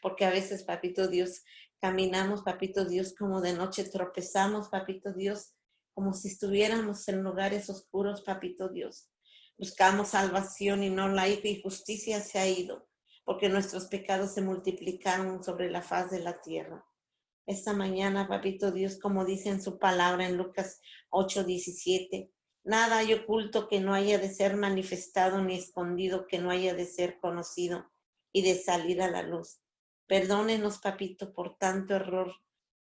[0.00, 1.42] Porque a veces, papito Dios,
[1.80, 5.54] caminamos, papito Dios, como de noche tropezamos, papito Dios,
[5.94, 9.08] como si estuviéramos en lugares oscuros, papito Dios.
[9.56, 12.88] Buscamos salvación y no la y justicia se ha ido
[13.24, 16.84] porque nuestros pecados se multiplicaron sobre la faz de la tierra.
[17.46, 20.80] Esta mañana, papito Dios, como dice en su palabra en Lucas
[21.10, 22.30] 8, 17,
[22.64, 26.86] nada hay oculto que no haya de ser manifestado ni escondido que no haya de
[26.86, 27.90] ser conocido
[28.32, 29.60] y de salir a la luz.
[30.06, 32.34] Perdónenos, papito, por tanto error,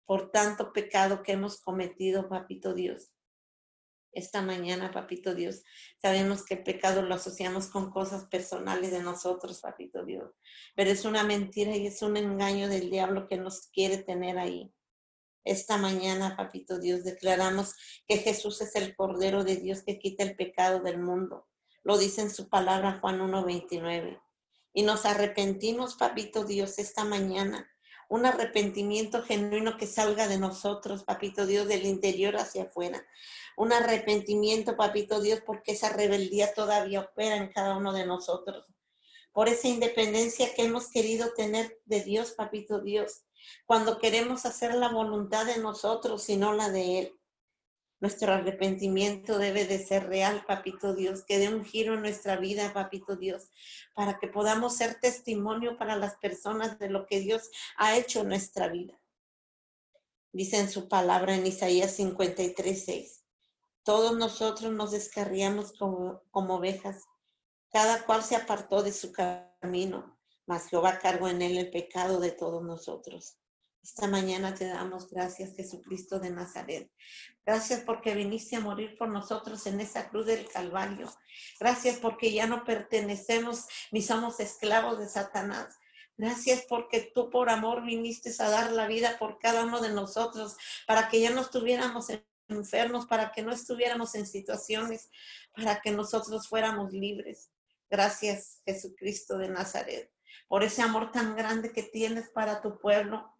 [0.05, 3.15] por tanto pecado que hemos cometido, papito Dios
[4.15, 5.63] esta mañana, papito Dios.
[6.01, 10.31] Sabemos que el pecado lo asociamos con cosas personales de nosotros, papito Dios.
[10.73, 14.73] Pero es una mentira y es un engaño del diablo que nos quiere tener ahí.
[15.43, 17.75] Esta mañana, papito Dios, declaramos
[18.07, 21.47] que Jesús es el Cordero de Dios que quita el pecado del mundo.
[21.83, 24.19] Lo dice en su palabra Juan 1.29.
[24.73, 27.69] Y nos arrepentimos, papito Dios, esta mañana
[28.09, 33.05] un arrepentimiento genuino que salga de nosotros, papito Dios, del interior hacia afuera.
[33.57, 38.65] Un arrepentimiento, papito Dios, porque esa rebeldía todavía opera en cada uno de nosotros.
[39.31, 43.25] Por esa independencia que hemos querido tener de Dios, papito Dios,
[43.65, 47.19] cuando queremos hacer la voluntad de nosotros y no la de Él.
[48.05, 52.71] Nuestro arrepentimiento debe de ser real, papito Dios, que dé un giro en nuestra vida,
[52.71, 53.49] papito Dios,
[53.95, 58.27] para que podamos ser testimonio para las personas de lo que Dios ha hecho en
[58.27, 58.93] nuestra vida.
[60.31, 63.23] Dice en su palabra en Isaías 53, 6.
[63.81, 67.05] Todos nosotros nos descarriamos como, como ovejas,
[67.71, 70.15] cada cual se apartó de su camino,
[70.45, 73.39] mas Jehová cargó en él el pecado de todos nosotros.
[73.85, 76.89] Esta mañana te damos gracias, Jesucristo de Nazaret.
[77.45, 81.07] Gracias porque viniste a morir por nosotros en esa cruz del Calvario.
[81.59, 85.77] Gracias porque ya no pertenecemos ni somos esclavos de Satanás.
[86.17, 90.57] Gracias porque tú por amor viniste a dar la vida por cada uno de nosotros
[90.87, 92.07] para que ya no estuviéramos
[92.47, 95.11] enfermos, para que no estuviéramos en situaciones,
[95.55, 97.51] para que nosotros fuéramos libres.
[97.87, 100.11] Gracias, Jesucristo de Nazaret,
[100.47, 103.34] por ese amor tan grande que tienes para tu pueblo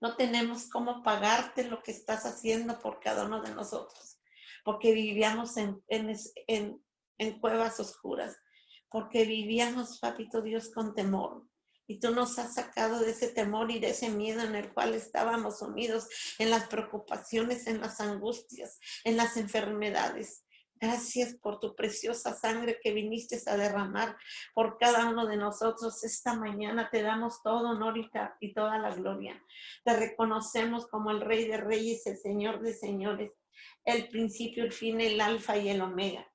[0.00, 4.18] no tenemos cómo pagarte lo que estás haciendo por cada uno de nosotros,
[4.64, 8.36] porque vivíamos en, en, cuevas oscuras,
[8.88, 11.46] porque vivíamos, papito Dios, con temor.
[11.86, 14.94] Y tú nos has sacado de ese temor y de ese miedo en el cual
[14.94, 16.08] estábamos sumidos,
[16.38, 20.44] en las preocupaciones, en las angustias, en las enfermedades.
[20.80, 24.16] Gracias por tu preciosa sangre que viniste a derramar
[24.54, 26.02] por cada uno de nosotros.
[26.04, 27.98] Esta mañana te damos todo honor
[28.40, 29.44] y toda la gloria.
[29.84, 33.30] Te reconocemos como el Rey de Reyes, el Señor de Señores,
[33.84, 36.26] el principio, el fin, el alfa y el omega.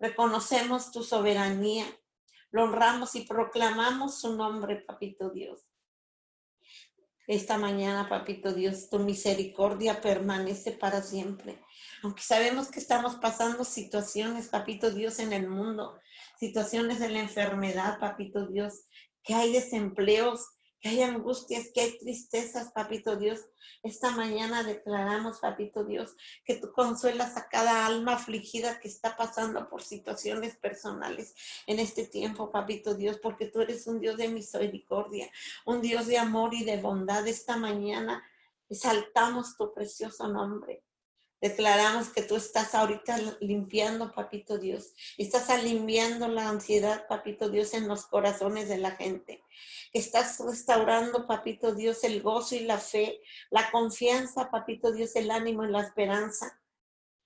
[0.00, 1.84] Reconocemos tu soberanía,
[2.52, 5.60] lo honramos y proclamamos su nombre, Papito Dios.
[7.26, 11.63] Esta mañana, Papito Dios, tu misericordia permanece para siempre
[12.04, 15.98] aunque sabemos que estamos pasando situaciones, papito Dios, en el mundo,
[16.38, 18.84] situaciones de la enfermedad, papito Dios,
[19.22, 20.46] que hay desempleos,
[20.80, 23.40] que hay angustias, que hay tristezas, papito Dios.
[23.82, 26.14] Esta mañana declaramos, papito Dios,
[26.44, 31.34] que tú consuelas a cada alma afligida que está pasando por situaciones personales
[31.66, 35.30] en este tiempo, papito Dios, porque tú eres un Dios de misericordia,
[35.64, 37.26] un Dios de amor y de bondad.
[37.26, 38.22] Esta mañana
[38.68, 40.84] exaltamos tu precioso nombre.
[41.44, 44.94] Declaramos que tú estás ahorita limpiando, papito Dios.
[45.18, 49.44] Estás aliviando la ansiedad, papito Dios, en los corazones de la gente.
[49.92, 55.64] Estás restaurando, papito Dios, el gozo y la fe, la confianza, papito Dios, el ánimo
[55.64, 56.62] y la esperanza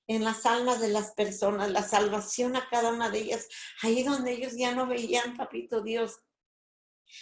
[0.09, 3.47] en las almas de las personas, la salvación a cada una de ellas,
[3.83, 6.19] ahí donde ellos ya no veían, papito Dios,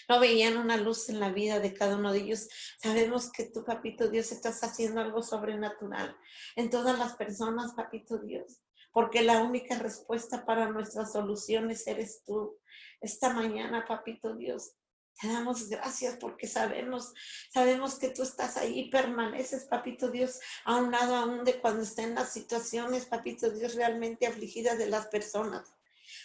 [0.09, 2.49] no veían una luz en la vida de cada uno de ellos.
[2.83, 6.17] Sabemos que tú, papito Dios, estás haciendo algo sobrenatural
[6.57, 12.59] en todas las personas, papito Dios, porque la única respuesta para nuestras soluciones eres tú.
[13.01, 14.73] Esta mañana, papito Dios,
[15.21, 17.15] Te damos gracias porque sabemos,
[17.51, 22.15] sabemos que tú estás ahí, permaneces, papito Dios, a un lado aún de cuando estén
[22.15, 25.76] las situaciones, papito Dios, realmente afligidas de las personas.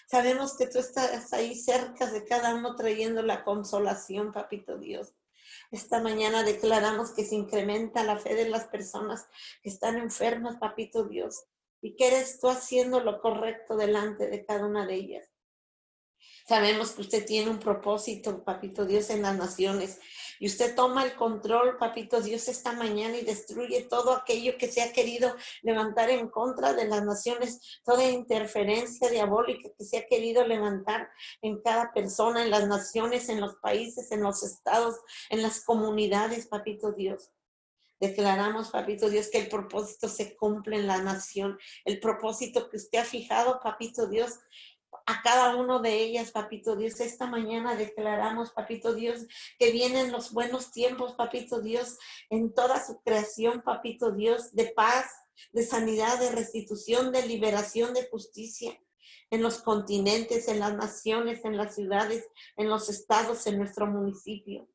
[0.07, 5.13] Sabemos que tú estás ahí cerca de cada uno trayendo la consolación, papito Dios.
[5.71, 9.27] Esta mañana declaramos que se incrementa la fe de las personas
[9.61, 11.45] que están enfermas, papito Dios,
[11.81, 15.29] y que eres tú haciendo lo correcto delante de cada una de ellas.
[16.47, 19.99] Sabemos que usted tiene un propósito, papito Dios, en las naciones.
[20.41, 24.81] Y usted toma el control, papito Dios, esta mañana y destruye todo aquello que se
[24.81, 30.43] ha querido levantar en contra de las naciones, toda interferencia diabólica que se ha querido
[30.47, 31.11] levantar
[31.43, 34.95] en cada persona, en las naciones, en los países, en los estados,
[35.29, 37.29] en las comunidades, papito Dios.
[37.99, 41.59] Declaramos, papito Dios, que el propósito se cumple en la nación.
[41.85, 44.39] El propósito que usted ha fijado, papito Dios,
[45.05, 46.99] a cada uno de ellas, papito Dios.
[46.99, 49.27] Esta mañana declaramos, papito Dios,
[49.59, 51.97] que vienen los buenos tiempos, papito Dios,
[52.29, 55.05] en toda su creación, papito Dios, de paz,
[55.51, 58.79] de sanidad, de restitución, de liberación, de justicia
[59.31, 64.67] en los continentes, en las naciones, en las ciudades, en los estados, en nuestro municipio.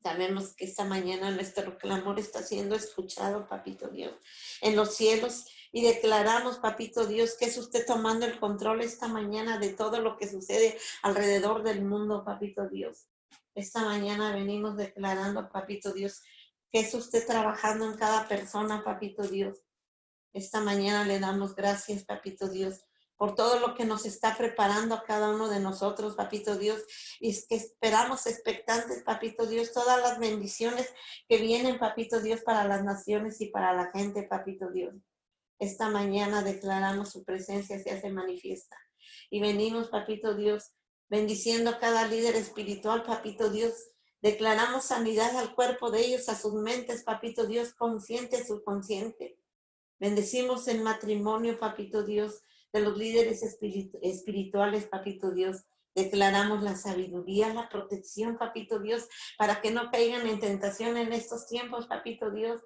[0.00, 4.14] Sabemos que esta mañana nuestro clamor está siendo escuchado, papito Dios,
[4.60, 9.58] en los cielos y declaramos, papito Dios, que es usted tomando el control esta mañana
[9.58, 13.08] de todo lo que sucede alrededor del mundo, papito Dios.
[13.54, 16.22] Esta mañana venimos declarando, papito Dios,
[16.70, 19.58] que es usted trabajando en cada persona, papito Dios.
[20.32, 22.84] Esta mañana le damos gracias, papito Dios,
[23.16, 26.80] por todo lo que nos está preparando a cada uno de nosotros, papito Dios,
[27.18, 30.94] y es que esperamos expectantes, papito Dios, todas las bendiciones
[31.28, 34.94] que vienen, papito Dios, para las naciones y para la gente, papito Dios.
[35.58, 38.76] Esta mañana declaramos su presencia se hace manifiesta.
[39.28, 40.72] Y venimos, papito Dios,
[41.08, 43.74] bendiciendo a cada líder espiritual, papito Dios.
[44.20, 49.36] Declaramos sanidad al cuerpo de ellos, a sus mentes, papito Dios, consciente, subconsciente.
[49.98, 52.42] Bendecimos el matrimonio, papito Dios,
[52.72, 55.64] de los líderes espirituales, papito Dios.
[55.94, 61.48] Declaramos la sabiduría, la protección, papito Dios, para que no caigan en tentación en estos
[61.48, 62.62] tiempos, papito Dios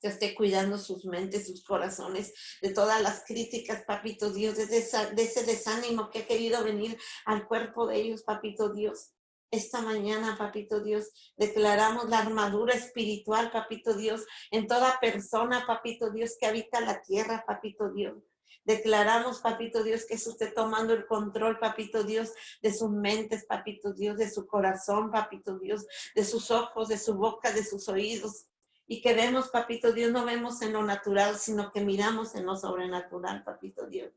[0.00, 2.32] que esté cuidando sus mentes, sus corazones,
[2.62, 7.46] de todas las críticas, papito Dios, de, de ese desánimo que ha querido venir al
[7.46, 9.12] cuerpo de ellos, papito Dios.
[9.50, 16.36] Esta mañana, papito Dios, declaramos la armadura espiritual, papito Dios, en toda persona, papito Dios,
[16.38, 18.16] que habita la tierra, papito Dios.
[18.64, 23.94] Declaramos, papito Dios, que es usted tomando el control, papito Dios, de sus mentes, papito
[23.94, 28.44] Dios, de su corazón, papito Dios, de sus ojos, de su boca, de sus oídos,
[28.88, 32.56] y que vemos, papito Dios, no vemos en lo natural, sino que miramos en lo
[32.56, 34.10] sobrenatural, papito Dios.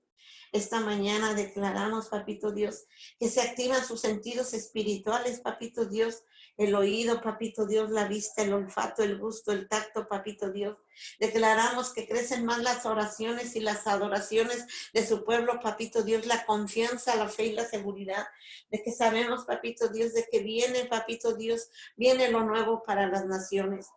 [0.53, 2.85] Esta mañana declaramos, papito Dios,
[3.19, 6.23] que se activan sus sentidos espirituales, papito Dios,
[6.57, 10.77] el oído, papito Dios, la vista, el olfato, el gusto, el tacto, papito Dios.
[11.19, 16.45] Declaramos que crecen más las oraciones y las adoraciones de su pueblo, papito Dios, la
[16.45, 18.25] confianza, la fe y la seguridad
[18.69, 23.25] de que sabemos, papito Dios, de que viene, papito Dios, viene lo nuevo para las
[23.25, 23.87] naciones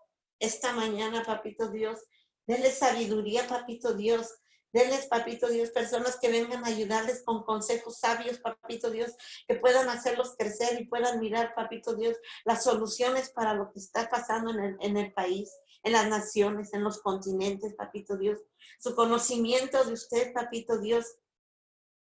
[0.45, 2.01] esta mañana, papito Dios.
[2.47, 4.29] Denles sabiduría, papito Dios.
[4.75, 9.13] Denles, papito Dios, personas que vengan a ayudarles con consejos sabios, papito Dios,
[9.47, 14.11] que puedan hacerlos crecer y puedan mirar, papito Dios, las soluciones para lo que está
[14.11, 15.49] pasando en el, en el país,
[15.85, 18.41] en las naciones, en los continentes, papito Dios.
[18.81, 21.07] Su conocimiento de usted, papito Dios,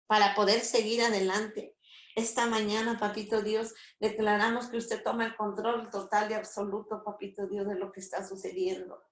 [0.07, 1.74] para poder seguir adelante.
[2.15, 7.67] Esta mañana, papito Dios, declaramos que usted toma el control total y absoluto, papito Dios,
[7.67, 9.03] de lo que está sucediendo.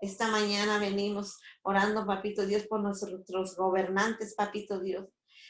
[0.00, 5.06] Esta mañana venimos orando, papito Dios, por nuestros gobernantes, papito Dios.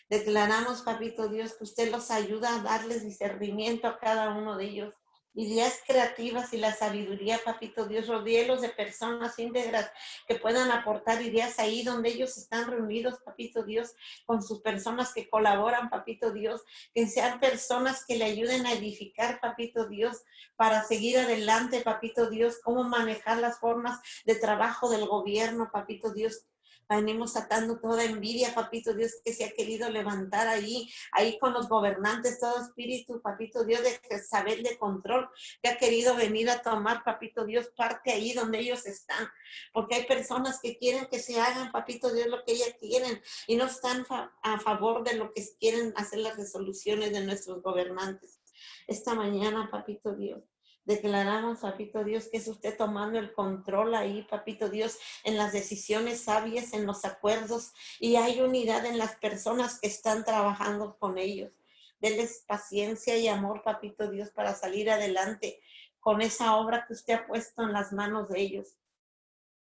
[0.09, 4.95] Declaramos, papito Dios, que usted los ayuda a darles discernimiento a cada uno de ellos
[5.37, 9.91] ideas creativas y la sabiduría, papito Dios, rodielos de personas íntegras
[10.27, 13.95] que puedan aportar ideas ahí donde ellos están reunidos, papito Dios,
[14.25, 16.63] con sus personas que colaboran, papito Dios,
[16.95, 20.23] que sean personas que le ayuden a edificar, papito Dios,
[20.57, 26.47] para seguir adelante, papito Dios, cómo manejar las formas de trabajo del gobierno, papito Dios,
[26.89, 31.69] venimos atando toda envidia, papito Dios, que se ha querido levantar ahí, ahí con los
[31.69, 35.29] gobernantes, todo espíritu, papito Dios, de saber de control,
[35.63, 39.29] que ha querido venir a tomar, papito Dios, parte ahí donde ellos están,
[39.73, 43.57] porque hay personas que quieren que se hagan, papito Dios, lo que ellas quieren y
[43.57, 44.07] no están
[44.43, 48.41] a favor de lo que quieren hacer las resoluciones de nuestros gobernantes.
[48.87, 50.43] Esta mañana, papito Dios,
[50.87, 56.21] Declaramos, papito Dios, que es usted tomando el control ahí, papito Dios, en las decisiones
[56.21, 61.51] sabias, en los acuerdos, y hay unidad en las personas que están trabajando con ellos.
[61.99, 65.61] Deles paciencia y amor, papito Dios, para salir adelante
[65.99, 68.77] con esa obra que usted ha puesto en las manos de ellos.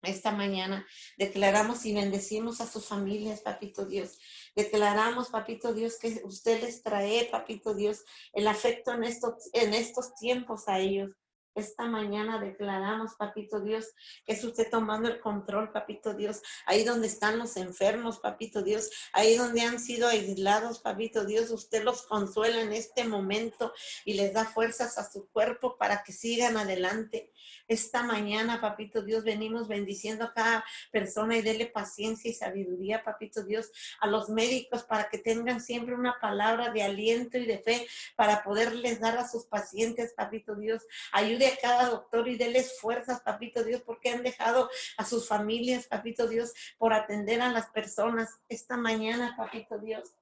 [0.07, 0.87] Esta mañana
[1.19, 4.19] declaramos y bendecimos a sus familias, papito Dios.
[4.55, 10.15] Declaramos, papito Dios, que usted les trae, papito Dios, el afecto en estos, en estos
[10.15, 11.11] tiempos a ellos.
[11.57, 13.87] Esta mañana declaramos, papito Dios,
[14.27, 18.91] que es usted tomando el control, papito Dios, ahí donde están los enfermos, papito Dios,
[19.13, 23.73] ahí donde han sido aislados, papito Dios, usted los consuela en este momento
[24.05, 27.33] y les da fuerzas a su cuerpo para que sigan adelante.
[27.69, 33.45] Esta mañana, papito Dios, venimos bendiciendo a cada persona y dele paciencia y sabiduría, papito
[33.45, 33.71] Dios,
[34.01, 37.87] a los médicos para que tengan siempre una palabra de aliento y de fe
[38.17, 40.85] para poderles dar a sus pacientes, papito Dios.
[41.13, 45.87] Ayude a cada doctor y déles fuerzas, papito Dios, porque han dejado a sus familias,
[45.87, 48.31] papito Dios, por atender a las personas.
[48.49, 50.15] Esta mañana, papito Dios,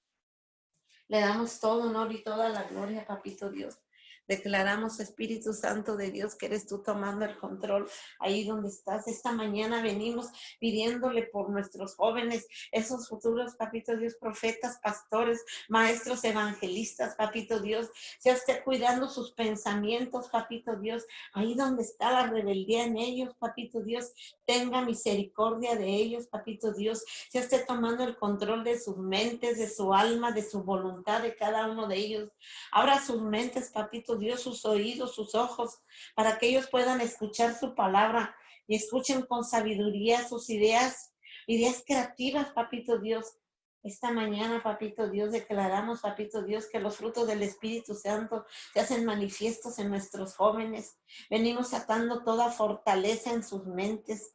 [1.09, 3.84] le damos todo honor y toda la gloria, papito Dios.
[4.27, 9.07] Declaramos, Espíritu Santo de Dios, que eres tú tomando el control ahí donde estás.
[9.07, 17.17] Esta mañana venimos pidiéndole por nuestros jóvenes, esos futuros, papito Dios, profetas, pastores, maestros, evangelistas,
[17.17, 17.91] papito Dios.
[18.19, 21.05] Sea usted cuidando sus pensamientos, papito Dios,
[21.35, 24.13] ahí donde está la rebeldía en ellos, papito Dios.
[24.47, 27.05] Tenga misericordia de ellos, papito Dios.
[27.31, 31.37] Sea usted tomando el control de sus mentes, de su alma, de su voluntad, de
[31.37, 32.31] cada uno de ellos.
[32.73, 35.81] Abra sus mentes, papito Dios, sus oídos, sus ojos,
[36.15, 38.35] para que ellos puedan escuchar su palabra
[38.67, 41.15] y escuchen con sabiduría sus ideas,
[41.47, 43.39] ideas creativas, papito Dios.
[43.83, 49.05] Esta mañana, papito Dios, declaramos, papito Dios, que los frutos del Espíritu Santo se hacen
[49.05, 50.97] manifiestos en nuestros jóvenes.
[51.29, 54.35] Venimos atando toda fortaleza en sus mentes,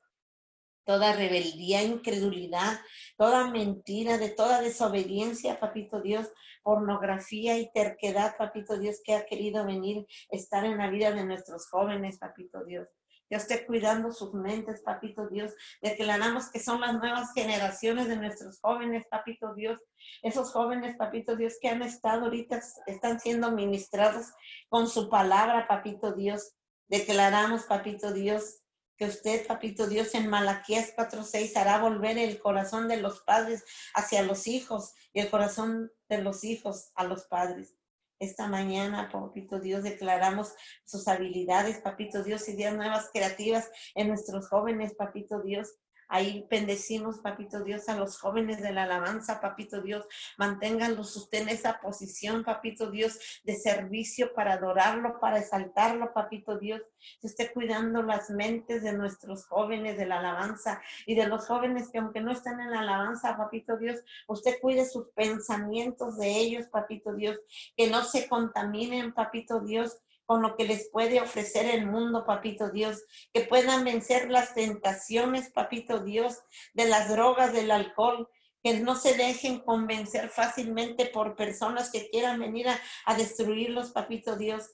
[0.90, 2.80] toda rebeldía, incredulidad,
[3.16, 6.28] toda mentira, de toda desobediencia, papito Dios,
[6.64, 11.70] pornografía y terquedad, papito Dios, que ha querido venir, estar en la vida de nuestros
[11.70, 12.88] jóvenes, papito Dios.
[13.30, 15.54] Dios esté cuidando sus mentes, papito Dios.
[15.80, 19.80] Declaramos que son las nuevas generaciones de nuestros jóvenes, papito Dios.
[20.24, 24.26] Esos jóvenes, papito Dios, que han estado ahorita, están siendo ministrados
[24.70, 26.56] con su palabra, papito Dios.
[26.88, 28.64] Declaramos, papito Dios,
[29.00, 33.64] que usted, papito Dios, en Malaquías 4:6 hará volver el corazón de los padres
[33.96, 37.78] hacia los hijos y el corazón de los hijos a los padres.
[38.20, 44.94] Esta mañana, papito Dios, declaramos sus habilidades, papito Dios, ideas nuevas creativas en nuestros jóvenes,
[44.96, 45.76] papito Dios.
[46.12, 50.08] Ahí bendecimos, papito Dios, a los jóvenes de la alabanza, papito Dios.
[50.40, 56.82] Manténganlos usted en esa posición, papito Dios, de servicio para adorarlo, para exaltarlo, papito Dios.
[57.22, 61.90] Que esté cuidando las mentes de nuestros jóvenes de la alabanza y de los jóvenes
[61.92, 66.66] que aunque no están en la alabanza, papito Dios, usted cuide sus pensamientos de ellos,
[66.68, 67.38] papito Dios.
[67.78, 70.00] Que no se contaminen, papito Dios
[70.30, 73.04] con lo que les puede ofrecer el mundo, papito Dios,
[73.34, 76.38] que puedan vencer las tentaciones, papito Dios,
[76.76, 78.30] de las drogas, del alcohol,
[78.64, 82.68] que no se dejen convencer fácilmente por personas que quieran venir
[83.06, 84.70] a, destruirlos, papito Dios.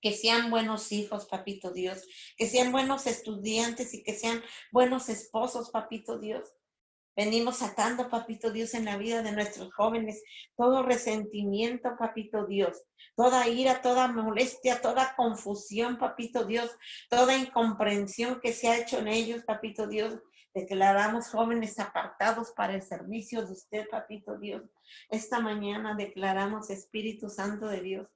[0.00, 2.04] Que sean buenos hijos, papito Dios.
[2.36, 4.40] Que sean buenos estudiantes y que sean
[4.70, 6.48] buenos esposos, papito Dios.
[7.16, 10.22] Venimos atando, papito Dios, en la vida de nuestros jóvenes,
[10.56, 12.82] todo resentimiento, papito Dios,
[13.14, 16.70] toda ira, toda molestia, toda confusión, papito Dios,
[17.08, 20.18] toda incomprensión que se ha hecho en ellos, papito Dios.
[20.52, 24.62] Declaramos jóvenes apartados para el servicio de usted, papito Dios.
[25.08, 28.08] Esta mañana declaramos Espíritu Santo de Dios,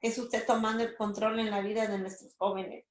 [0.00, 2.84] es usted tomando el control en la vida de nuestros jóvenes.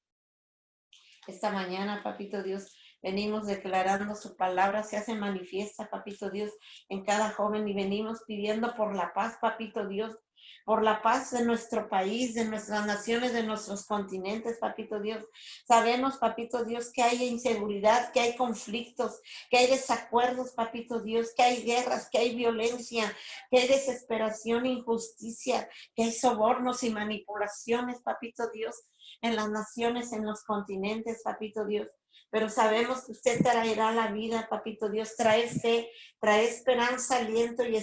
[1.28, 6.52] Esta mañana, papito Dios, Venimos declarando su palabra, se hace manifiesta, papito Dios,
[6.90, 10.18] en cada joven y venimos pidiendo por la paz, papito Dios,
[10.66, 15.24] por la paz de nuestro país, de nuestras naciones, de nuestros continentes, papito Dios.
[15.68, 21.44] Sabemos, papito Dios, que hay inseguridad, que hay conflictos, que hay desacuerdos, papito Dios, que
[21.44, 23.16] hay guerras, que hay violencia,
[23.52, 28.76] que hay desesperación, injusticia, que hay sobornos y manipulaciones, papito Dios,
[29.22, 31.88] en las naciones, en los continentes, papito Dios
[32.36, 37.82] pero sabemos que usted traerá la vida, papito Dios, trae fe, trae esperanza, aliento y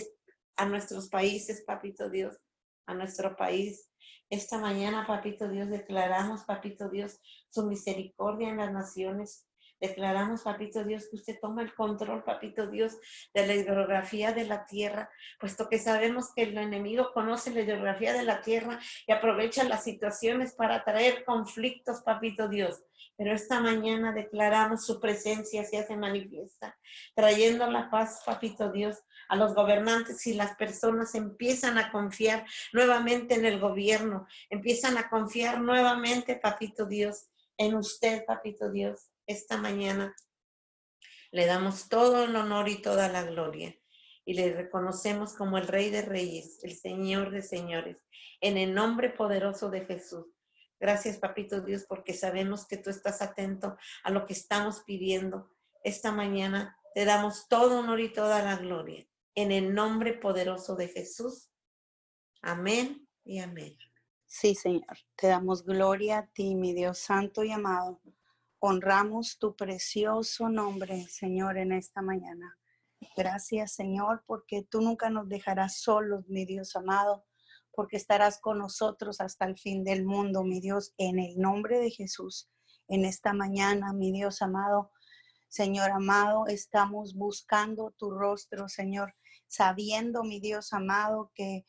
[0.57, 2.39] a nuestros países, papito Dios,
[2.85, 3.89] a nuestro país.
[4.29, 9.49] Esta mañana, papito Dios, declaramos, papito Dios, su misericordia en las naciones.
[9.83, 12.99] Declaramos, papito Dios, que usted toma el control, papito Dios,
[13.35, 15.11] de la hidrografía de la tierra,
[15.41, 18.79] puesto que sabemos que el enemigo conoce la hidrografía de la tierra
[19.09, 22.81] y aprovecha las situaciones para traer conflictos, papito Dios.
[23.17, 26.79] Pero esta mañana declaramos su presencia se hace manifiesta,
[27.17, 33.35] trayendo la paz, papito Dios, a los gobernantes y las personas empiezan a confiar nuevamente
[33.35, 40.15] en el gobierno, empiezan a confiar nuevamente, papito Dios, en usted, papito Dios esta mañana
[41.31, 43.75] le damos todo el honor y toda la gloria
[44.25, 47.97] y le reconocemos como el Rey de Reyes, el Señor de Señores,
[48.41, 50.27] en el nombre poderoso de Jesús.
[50.79, 55.51] Gracias, Papito Dios, porque sabemos que tú estás atento a lo que estamos pidiendo.
[55.85, 59.07] Esta mañana te damos todo honor y toda la gloria.
[59.35, 61.51] En el nombre poderoso de Jesús.
[62.43, 63.77] Amén y amén.
[64.27, 64.99] Sí, Señor.
[65.17, 68.01] Te damos gloria a ti, mi Dios santo y amado.
[68.65, 72.57] Honramos tu precioso nombre, Señor, en esta mañana.
[73.17, 77.25] Gracias, Señor, porque tú nunca nos dejarás solos, mi Dios amado,
[77.73, 81.91] porque estarás con nosotros hasta el fin del mundo, mi Dios, en el nombre de
[81.91, 82.53] Jesús.
[82.87, 84.93] En esta mañana, mi Dios amado,
[85.49, 89.13] Señor amado, estamos buscando tu rostro, Señor,
[89.49, 91.65] sabiendo, mi Dios amado, que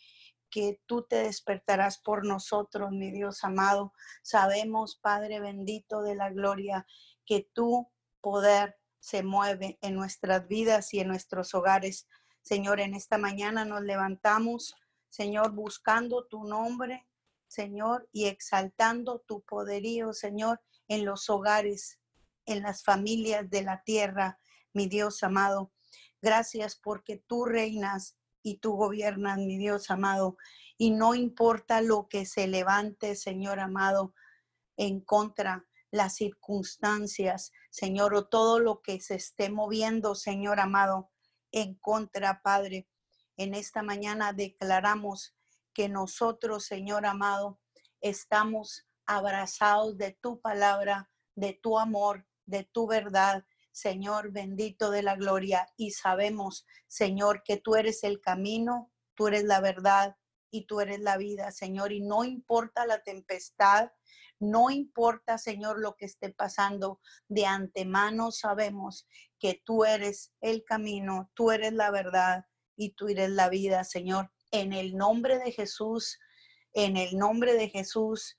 [0.53, 3.91] que tú te despertarás por nosotros, mi Dios amado.
[4.21, 6.85] Sabemos, Padre bendito de la gloria,
[7.25, 7.91] que tu
[8.21, 12.07] poder se mueve en nuestras vidas y en nuestros hogares.
[12.43, 14.75] Señor, en esta mañana nos levantamos,
[15.09, 17.07] Señor, buscando tu nombre,
[17.47, 21.99] Señor, y exaltando tu poderío, Señor, en los hogares,
[22.45, 24.37] en las familias de la tierra,
[24.71, 25.71] mi Dios amado.
[26.21, 30.37] Gracias porque tú reinas y tú gobiernas, mi Dios amado.
[30.77, 34.13] Y no importa lo que se levante, Señor amado,
[34.77, 41.11] en contra las circunstancias, Señor, o todo lo que se esté moviendo, Señor amado,
[41.51, 42.87] en contra, Padre.
[43.37, 45.35] En esta mañana declaramos
[45.73, 47.59] que nosotros, Señor amado,
[48.01, 55.15] estamos abrazados de tu palabra, de tu amor, de tu verdad, Señor bendito de la
[55.15, 60.15] gloria, y sabemos, Señor, que tú eres el camino, tú eres la verdad
[60.51, 63.91] y tú eres la vida, Señor, y no importa la tempestad,
[64.39, 69.07] no importa, Señor, lo que esté pasando, de antemano sabemos
[69.39, 72.45] que tú eres el camino, tú eres la verdad
[72.75, 74.31] y tú eres la vida, Señor.
[74.51, 76.19] En el nombre de Jesús,
[76.73, 78.37] en el nombre de Jesús,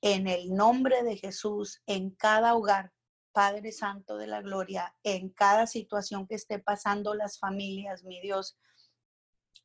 [0.00, 2.92] en el nombre de Jesús, en cada hogar,
[3.34, 8.56] Padre Santo de la Gloria, en cada situación que esté pasando las familias, mi Dios.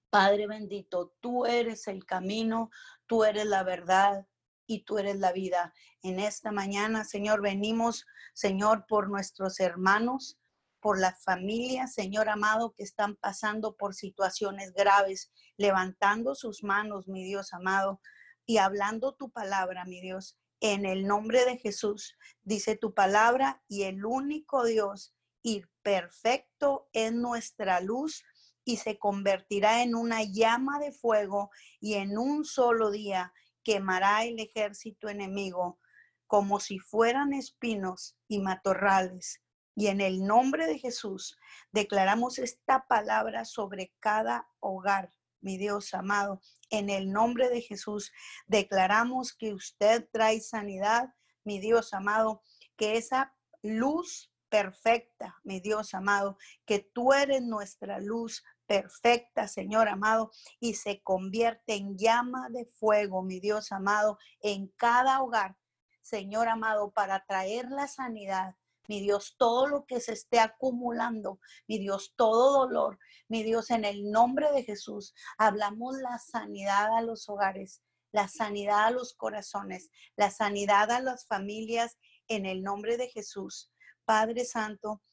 [0.10, 2.72] Padre bendito, tú eres el camino,
[3.06, 4.26] tú eres la verdad
[4.66, 5.72] y tú eres la vida.
[6.02, 10.40] En esta mañana, Señor, venimos, Señor, por nuestros hermanos,
[10.80, 17.24] por las familias, Señor amado, que están pasando por situaciones graves, levantando sus manos, mi
[17.24, 18.02] Dios amado,
[18.48, 23.84] y hablando tu palabra, mi Dios en el nombre de Jesús, dice tu palabra, y
[23.84, 28.24] el único Dios y perfecto es nuestra luz
[28.66, 31.50] y se convertirá en una llama de fuego
[31.80, 33.34] y en un solo día
[33.64, 35.80] quemará el ejército enemigo
[36.28, 39.42] como si fueran espinos y matorrales.
[39.76, 41.38] Y en el nombre de Jesús
[41.72, 45.12] declaramos esta palabra sobre cada hogar,
[45.42, 48.12] mi Dios amado, en el nombre de Jesús,
[48.48, 51.14] declaramos que usted trae sanidad,
[51.44, 52.42] mi Dios amado,
[52.76, 60.32] que esa luz perfecta, mi Dios amado, que tú eres nuestra luz perfecta, Señor amado,
[60.60, 65.58] y se convierte en llama de fuego, mi Dios amado, en cada hogar,
[66.02, 68.56] Señor amado, para traer la sanidad,
[68.90, 73.86] mi Dios, todo lo que se esté acumulando, mi Dios, todo dolor, mi Dios, en
[73.86, 79.92] el nombre de Jesús, hablamos la sanidad a los hogares, la sanidad a los corazones,
[80.16, 83.72] la sanidad a las familias, en el nombre de Jesús.
[84.06, 85.04] Padre Santo,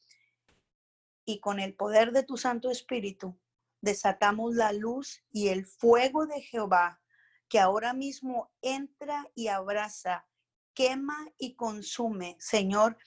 [1.23, 3.39] y con el poder de tu Santo Espíritu,
[3.79, 6.99] desatamos la luz y el fuego de Jehová,
[7.47, 10.27] que ahora mismo entra y abraza,
[10.73, 12.97] quema y consume, Señor,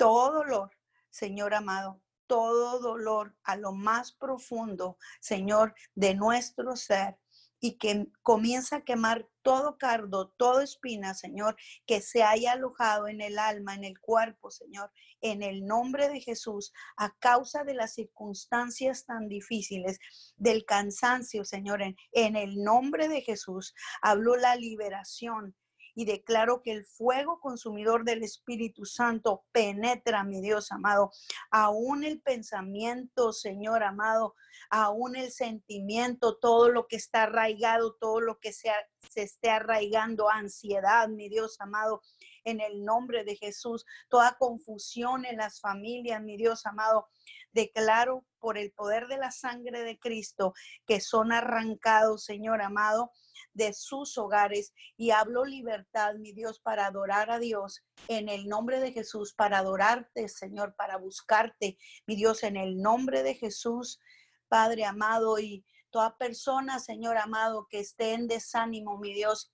[0.00, 0.70] todo dolor,
[1.10, 7.18] Señor amado, todo dolor a lo más profundo, Señor, de nuestro ser
[7.60, 11.54] y que comienza a quemar todo cardo, todo espina, Señor,
[11.86, 14.90] que se haya alojado en el alma, en el cuerpo, Señor,
[15.20, 19.98] en el nombre de Jesús, a causa de las circunstancias tan difíciles,
[20.38, 25.54] del cansancio, Señor, en, en el nombre de Jesús, habló la liberación
[26.00, 31.12] y declaro que el fuego consumidor del Espíritu Santo penetra, mi Dios amado,
[31.50, 34.34] aún el pensamiento, Señor amado,
[34.70, 38.70] aún el sentimiento, todo lo que está arraigado, todo lo que se,
[39.10, 42.00] se esté arraigando, ansiedad, mi Dios amado,
[42.44, 47.10] en el nombre de Jesús, toda confusión en las familias, mi Dios amado,
[47.52, 50.54] declaro por el poder de la sangre de Cristo
[50.86, 53.12] que son arrancados, Señor amado,
[53.54, 58.80] de sus hogares y hablo libertad, mi Dios, para adorar a Dios en el nombre
[58.80, 61.76] de Jesús, para adorarte, Señor, para buscarte,
[62.06, 64.00] mi Dios, en el nombre de Jesús,
[64.48, 69.52] Padre amado, y toda persona, Señor amado, que esté en desánimo, mi Dios,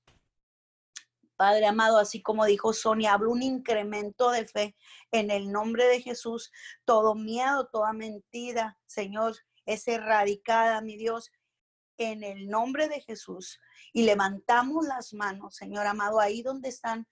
[1.36, 4.76] Padre amado, así como dijo Sonia, hablo un incremento de fe
[5.12, 6.50] en el nombre de Jesús.
[6.86, 9.36] Todo miedo, toda mentira, Señor,
[9.66, 11.30] es erradicada, mi Dios,
[11.98, 13.60] en el nombre de Jesús.
[13.92, 17.06] Y levantamos las manos, Señor amado, ahí donde están,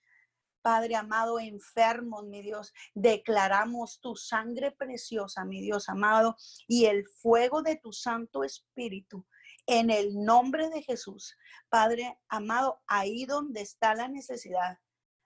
[0.62, 2.72] Padre amado, enfermos, mi Dios.
[2.94, 9.26] Declaramos tu sangre preciosa, mi Dios amado, y el fuego de tu Santo Espíritu
[9.66, 11.36] en el nombre de Jesús.
[11.68, 14.78] Padre amado, ahí donde está la necesidad,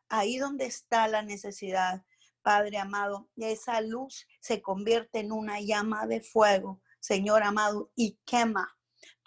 [0.08, 2.04] ahí donde está la necesidad,
[2.42, 8.77] Padre amado, esa luz se convierte en una llama de fuego, Señor amado, y quema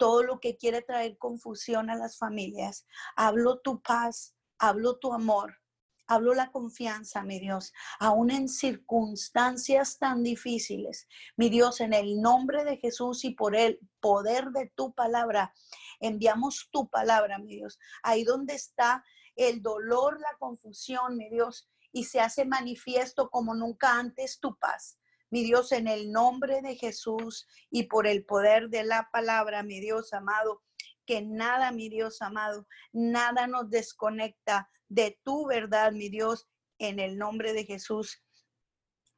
[0.02, 2.88] todo lo que quiere traer confusión a las familias.
[3.14, 5.60] Hablo tu paz, hablo tu amor,
[6.08, 11.06] hablo la confianza, mi Dios, aún en circunstancias tan difíciles.
[11.36, 15.54] Mi Dios, en el nombre de Jesús y por el poder de tu palabra,
[16.00, 17.78] enviamos tu palabra, mi Dios.
[18.02, 19.04] Ahí donde está
[19.36, 24.98] el dolor, la confusión, mi Dios, y se hace manifiesto como nunca antes tu paz.
[25.32, 29.80] Mi Dios, en el nombre de Jesús y por el poder de la palabra, mi
[29.80, 30.62] Dios amado,
[31.06, 37.16] que nada, mi Dios amado, nada nos desconecta de tu verdad, mi Dios, en el
[37.16, 38.22] nombre de Jesús.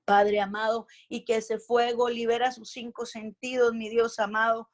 [0.05, 4.71] Padre amado, y que ese fuego libera sus cinco sentidos, mi Dios amado.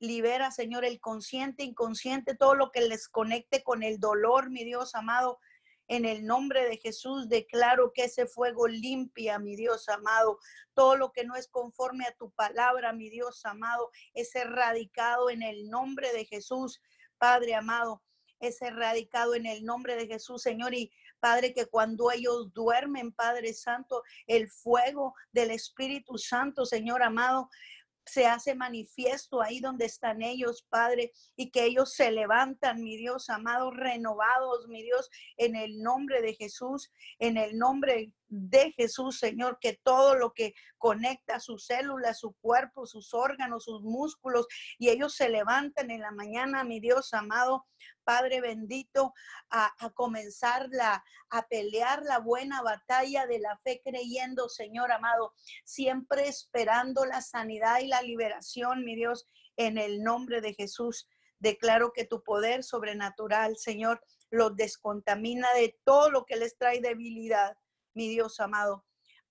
[0.00, 4.96] Libera, Señor, el consciente, inconsciente, todo lo que les conecte con el dolor, mi Dios
[4.96, 5.38] amado.
[5.88, 10.38] En el nombre de Jesús declaro que ese fuego limpia, mi Dios amado.
[10.74, 15.42] Todo lo que no es conforme a tu palabra, mi Dios amado, es erradicado en
[15.42, 16.80] el nombre de Jesús,
[17.16, 18.02] Padre amado.
[18.38, 20.74] Es erradicado en el nombre de Jesús, Señor.
[20.74, 27.48] Y Padre, que cuando ellos duermen, Padre Santo, el fuego del Espíritu Santo, Señor amado,
[28.08, 33.30] se hace manifiesto ahí donde están ellos, Padre, y que ellos se levantan, mi Dios
[33.30, 39.58] amado, renovados, mi Dios, en el nombre de Jesús, en el nombre de Jesús, Señor,
[39.60, 44.46] que todo lo que conecta sus células, su cuerpo, sus órganos, sus músculos,
[44.78, 47.66] y ellos se levantan en la mañana, mi Dios amado,
[48.04, 49.12] Padre bendito,
[49.50, 55.32] a, a comenzar la, a pelear la buena batalla de la fe creyendo, Señor amado,
[55.64, 59.26] siempre esperando la sanidad y la liberación, mi Dios,
[59.56, 61.08] en el nombre de Jesús.
[61.38, 67.56] Declaro que tu poder sobrenatural, Señor, los descontamina de todo lo que les trae debilidad
[67.94, 68.84] mi Dios amado.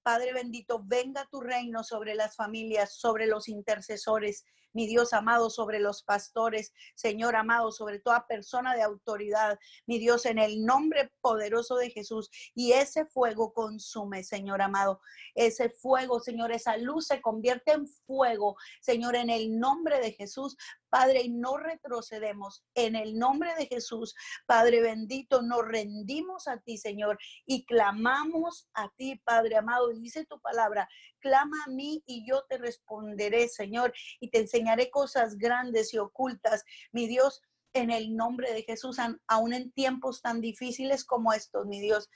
[0.04, 4.46] Padre bendito, venga tu reino sobre las familias, sobre los intercesores,
[4.78, 10.26] mi Dios amado, sobre los pastores, Señor amado, sobre toda persona de autoridad, mi Dios,
[10.26, 12.30] en el nombre poderoso de Jesús.
[12.54, 15.02] Y ese fuego consume, Señor amado.
[15.36, 20.56] Ese fuego, Señor, esa luz se convierte en fuego, Señor, en el nombre de Jesús,
[20.90, 22.64] Padre, y no retrocedemos.
[22.76, 24.16] En el nombre de Jesús,
[24.46, 29.90] Padre bendito, nos rendimos a ti, Señor, y clamamos a ti, Padre amado.
[29.90, 30.88] Dice tu palabra,
[31.20, 36.64] clama a mí y yo te responderé, Señor, y te enseñaré cosas grandes y ocultas.
[36.92, 37.42] Mi Dios,
[37.74, 42.10] en el nombre de Jesús, aún en tiempos tan difíciles como estos, mi Dios.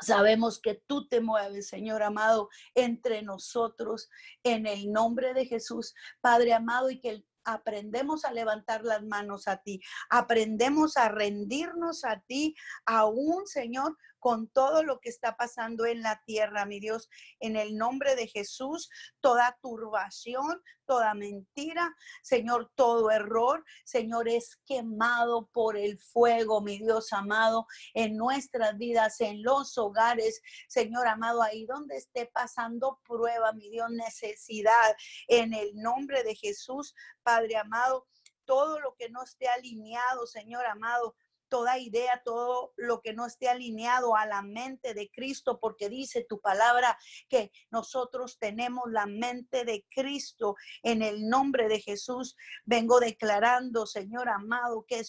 [0.00, 4.08] Sabemos que tú te mueves, Señor amado, entre nosotros,
[4.42, 9.48] en el nombre de Jesús, Padre amado, y que el aprendemos a levantar las manos
[9.48, 15.86] a ti, aprendemos a rendirnos a ti, aún Señor, con todo lo que está pasando
[15.86, 17.08] en la tierra, mi Dios,
[17.40, 18.88] en el nombre de Jesús,
[19.20, 27.12] toda turbación, toda mentira, Señor, todo error, Señor, es quemado por el fuego, mi Dios
[27.12, 33.70] amado, en nuestras vidas, en los hogares, Señor amado, ahí donde esté pasando prueba, mi
[33.70, 34.96] Dios, necesidad,
[35.28, 38.06] en el nombre de Jesús, Padre amado,
[38.44, 41.14] todo lo que no esté alineado, Señor amado,
[41.50, 46.24] toda idea, todo lo que no esté alineado a la mente de Cristo, porque dice
[46.26, 46.96] tu palabra
[47.28, 50.56] que nosotros tenemos la mente de Cristo.
[50.82, 55.04] En el nombre de Jesús vengo declarando, Señor amado, que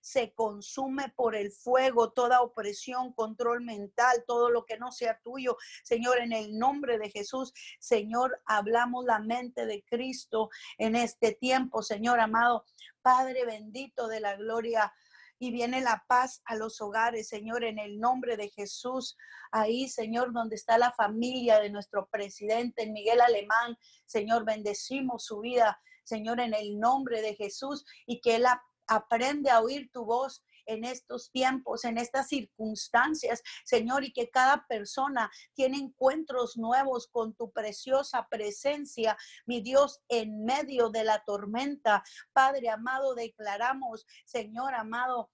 [0.00, 5.56] se consume por el fuego, toda opresión, control mental, todo lo que no sea tuyo.
[5.84, 11.82] Señor, en el nombre de Jesús, Señor, hablamos la mente de Cristo en este tiempo,
[11.82, 12.64] Señor amado.
[13.02, 14.92] Padre bendito de la gloria
[15.40, 19.16] y viene la paz a los hogares, Señor, en el nombre de Jesús.
[19.50, 25.80] Ahí, Señor, donde está la familia de nuestro presidente Miguel Alemán, Señor, bendecimos su vida,
[26.04, 28.44] Señor, en el nombre de Jesús y que él
[28.86, 34.66] aprende a oír tu voz en estos tiempos, en estas circunstancias, Señor, y que cada
[34.66, 39.16] persona tiene encuentros nuevos con tu preciosa presencia,
[39.46, 42.02] mi Dios, en medio de la tormenta.
[42.32, 45.30] Padre amado, declaramos, Señor amado,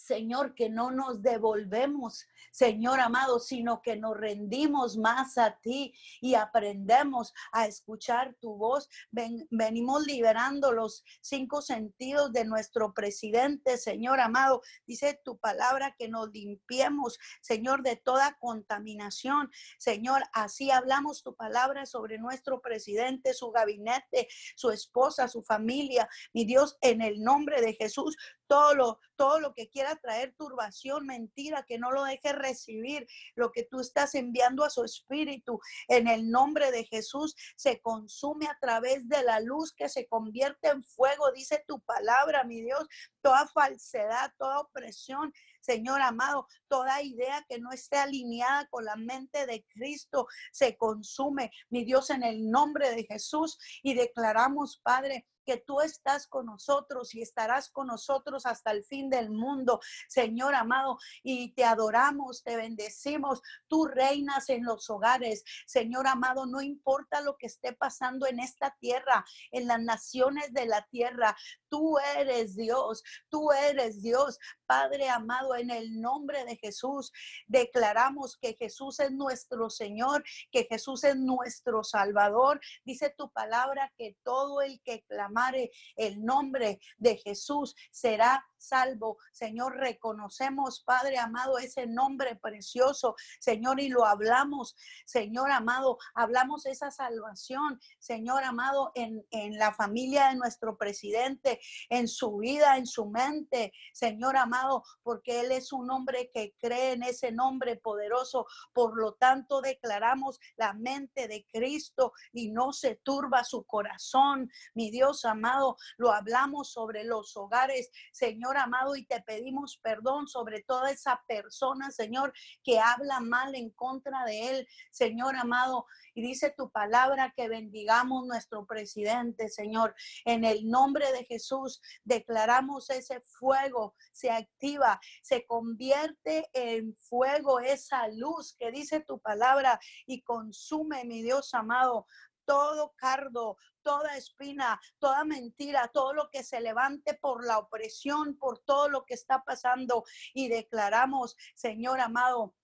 [0.00, 6.34] Señor, que no nos devolvemos, Señor amado, sino que nos rendimos más a ti y
[6.34, 8.88] aprendemos a escuchar tu voz.
[9.10, 14.62] venimos liberando los cinco sentidos de nuestro presidente, Señor amado.
[14.86, 19.50] Dice tu palabra que nos limpiemos, Señor, de toda contaminación.
[19.78, 26.08] Señor, así hablamos tu palabra sobre nuestro presidente, su gabinete, su esposa, su familia.
[26.32, 28.16] Mi Dios, en el nombre de Jesús,
[28.50, 33.52] todo lo, todo lo que quiera traer turbación, mentira, que no lo deje recibir lo
[33.52, 35.60] que tú estás enviando a su espíritu.
[35.86, 40.66] En el nombre de Jesús se consume a través de la luz que se convierte
[40.66, 42.88] en fuego, dice tu palabra, mi Dios.
[43.22, 49.46] Toda falsedad, toda opresión, Señor amado, toda idea que no esté alineada con la mente
[49.46, 53.58] de Cristo se consume, mi Dios, en el nombre de Jesús.
[53.82, 59.10] Y declaramos, Padre, que tú estás con nosotros y estarás con nosotros hasta el fin
[59.10, 63.42] del mundo, Señor amado, y te adoramos, te bendecimos.
[63.66, 68.76] Tú reinas en los hogares, Señor amado, no importa lo que esté pasando en esta
[68.78, 71.36] tierra, en las naciones de la tierra,
[71.68, 74.38] tú eres Dios, tú eres Dios.
[74.66, 77.12] Padre amado, en el nombre de Jesús,
[77.46, 82.60] declaramos que Jesús es nuestro Señor, que Jesús es nuestro Salvador.
[82.84, 89.18] Dice tu palabra que todo el que clamare el nombre de Jesús será salvo.
[89.32, 94.76] Señor, reconocemos, Padre amado, ese nombre precioso, Señor, y lo hablamos,
[95.06, 102.06] Señor amado, hablamos esa salvación, Señor amado, en, en la familia de nuestro presidente, en
[102.08, 107.02] su vida, en su mente, Señor amado, porque Él es un hombre que cree en
[107.02, 108.46] ese nombre poderoso.
[108.72, 114.50] Por lo tanto, declaramos la mente de Cristo y no se turba su corazón.
[114.74, 120.62] Mi Dios amado, lo hablamos sobre los hogares, Señor amado, y te pedimos perdón sobre
[120.62, 122.32] toda esa persona, Señor,
[122.62, 125.86] que habla mal en contra de él, Señor amado.
[126.14, 129.94] Y dice tu palabra que bendigamos nuestro presidente, Señor.
[130.24, 135.00] En el nombre de Jesús declaramos ese fuego, se activa,
[135.30, 142.08] se convierte en fuego esa luz que dice tu palabra y consume, mi Dios amado,
[142.44, 148.58] todo cardo, toda espina, toda mentira, todo lo que se levante por la opresión, por
[148.58, 150.02] todo lo que está pasando.
[150.34, 152.56] Y declaramos, Señor amado,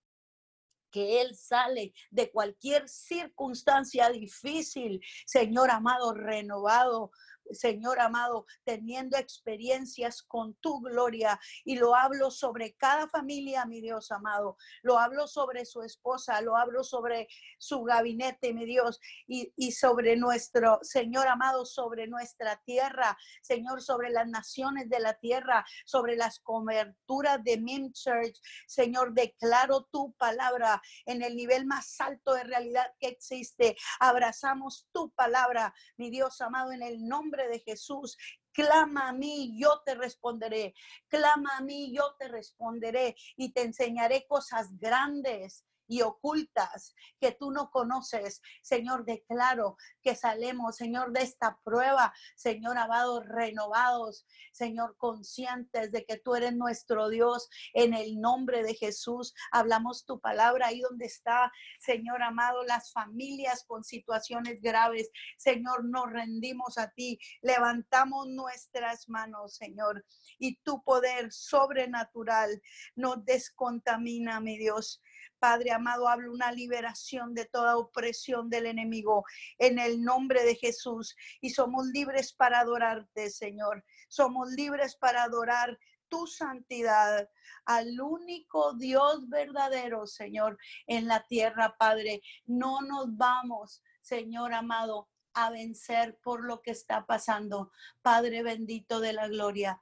[0.91, 7.12] que Él sale de cualquier circunstancia difícil, Señor amado, renovado,
[7.51, 11.38] Señor amado, teniendo experiencias con tu gloria.
[11.64, 14.57] Y lo hablo sobre cada familia, mi Dios amado.
[14.82, 17.28] Lo hablo sobre su esposa, lo hablo sobre
[17.59, 24.28] su gabinete, mi Dios, y, sobre nuestro, Señor amado, sobre nuestra tierra, Señor, sobre las
[24.28, 28.40] naciones de la tierra, sobre las coberturas de Mim Church.
[28.66, 33.76] Señor, declaro tu palabra en el nivel más alto de realidad que existe.
[34.01, 38.16] Abrazamos tu palabra, mi Dios amado, en el nombre de Jesús.
[38.53, 40.74] Clama a mí, yo te responderé.
[41.09, 47.51] Clama a mí, yo te responderé y te enseñaré cosas grandes y ocultas que tú
[47.51, 48.41] no conoces.
[48.62, 56.18] Señor, declaro que salemos, Señor, de esta prueba, Señor, amado, renovados, Señor, conscientes de que
[56.18, 57.49] tú eres nuestro Dios.
[57.74, 63.64] En el nombre de Jesús, hablamos tu palabra ahí donde está, Señor, amado, las familias
[63.66, 65.11] con situaciones graves.
[65.37, 70.05] Señor, nos rendimos a ti, levantamos nuestras manos, Señor,
[70.39, 72.61] y tu poder sobrenatural
[72.95, 75.03] nos descontamina, mi Dios.
[75.47, 79.24] Padre amado, hablo una liberación de toda opresión del enemigo
[79.59, 81.14] en el nombre de Jesús.
[81.40, 83.84] Y somos libres para adorarte, Señor.
[84.09, 85.78] Somos libres para adorar
[86.09, 87.30] tu santidad
[87.64, 92.22] al único Dios verdadero, Señor, en la tierra, Padre.
[92.44, 97.70] No nos vamos, Señor amado, a vencer por lo que está pasando.
[98.03, 99.80] Padre bendito de la gloria,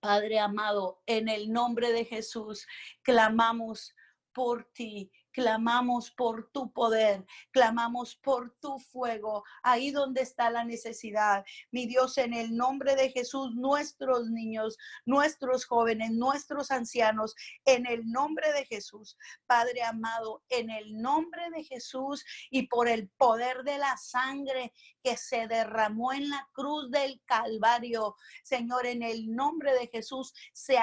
[0.00, 2.66] Padre amado, en el nombre de Jesús,
[3.02, 3.94] clamamos
[4.32, 5.10] por ti.
[5.32, 11.44] Clamamos por tu poder, clamamos por tu fuego, ahí donde está la necesidad.
[11.70, 14.76] Mi Dios, en el nombre de Jesús, nuestros niños,
[15.06, 19.16] nuestros jóvenes, nuestros ancianos, en el nombre de Jesús,
[19.46, 24.72] Padre amado, en el nombre de Jesús y por el poder de la sangre
[25.02, 30.76] que se derramó en la cruz del Calvario, Señor, en el nombre de Jesús, se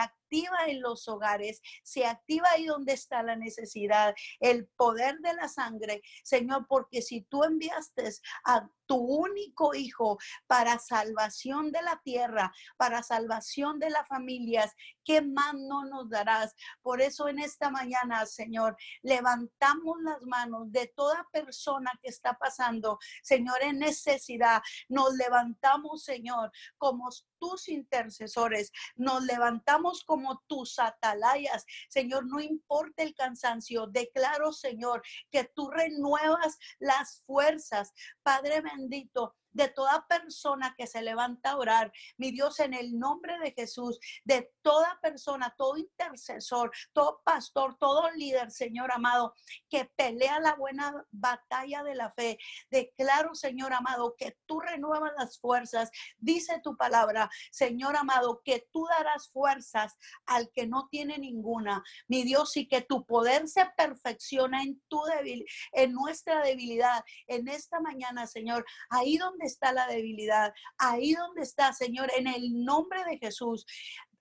[0.67, 6.01] en los hogares, se activa ahí donde está la necesidad, el poder de la sangre,
[6.23, 8.09] Señor, porque si tú enviaste
[8.45, 10.17] a tu único hijo
[10.47, 14.73] para salvación de la tierra, para salvación de las familias,
[15.03, 16.55] ¿qué más no nos darás?
[16.81, 22.97] Por eso en esta mañana, Señor, levantamos las manos de toda persona que está pasando,
[23.21, 24.61] Señor, en necesidad.
[24.87, 27.09] Nos levantamos, Señor, como
[27.39, 31.65] tus intercesores, nos levantamos como tus atalayas.
[31.89, 37.93] Señor, no importa el cansancio, declaro, Señor, que tú renuevas las fuerzas.
[38.23, 43.39] Padre bendito, de toda persona que se levanta a orar, mi Dios, en el nombre
[43.39, 49.33] de Jesús, de toda persona, todo intercesor, todo pastor, todo líder, Señor amado,
[49.67, 52.37] que pelea la buena batalla de la fe.
[52.69, 55.89] Declaro, Señor amado, que tú renuevas las fuerzas.
[56.19, 59.97] Dice tu palabra, Señor amado, que tú darás fuerzas
[60.27, 61.83] al que no tiene ninguna.
[62.07, 67.47] Mi Dios, y que tu poder se perfecciona en tu debil, en nuestra debilidad, en
[67.47, 73.03] esta mañana, Señor, ahí donde está la debilidad, ahí donde está, Señor, en el nombre
[73.05, 73.65] de Jesús.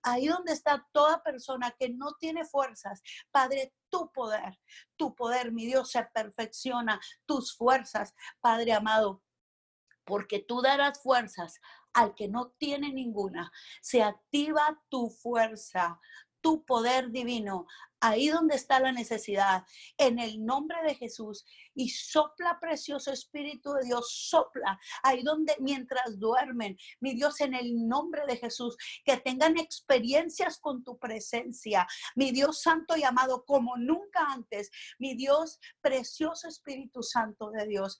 [0.03, 3.01] Ahí donde está toda persona que no tiene fuerzas,
[3.31, 4.57] Padre, tu poder,
[4.95, 9.23] tu poder, mi Dios, se perfecciona, tus fuerzas, Padre amado,
[10.05, 11.59] porque tú darás fuerzas
[11.93, 13.51] al que no tiene ninguna.
[13.81, 15.99] Se activa tu fuerza,
[16.47, 17.67] tu poder divino,
[17.99, 19.65] ahí donde está la necesidad,
[19.97, 21.45] en el nombre de Jesús.
[21.75, 27.85] Y sopla, precioso Espíritu de Dios, sopla, ahí donde mientras duermen, mi Dios, en el
[27.85, 31.85] nombre de Jesús, que tengan experiencias con tu presencia,
[32.15, 37.97] mi Dios Santo y amado, como nunca antes, mi Dios, precioso Espíritu Santo de Dios.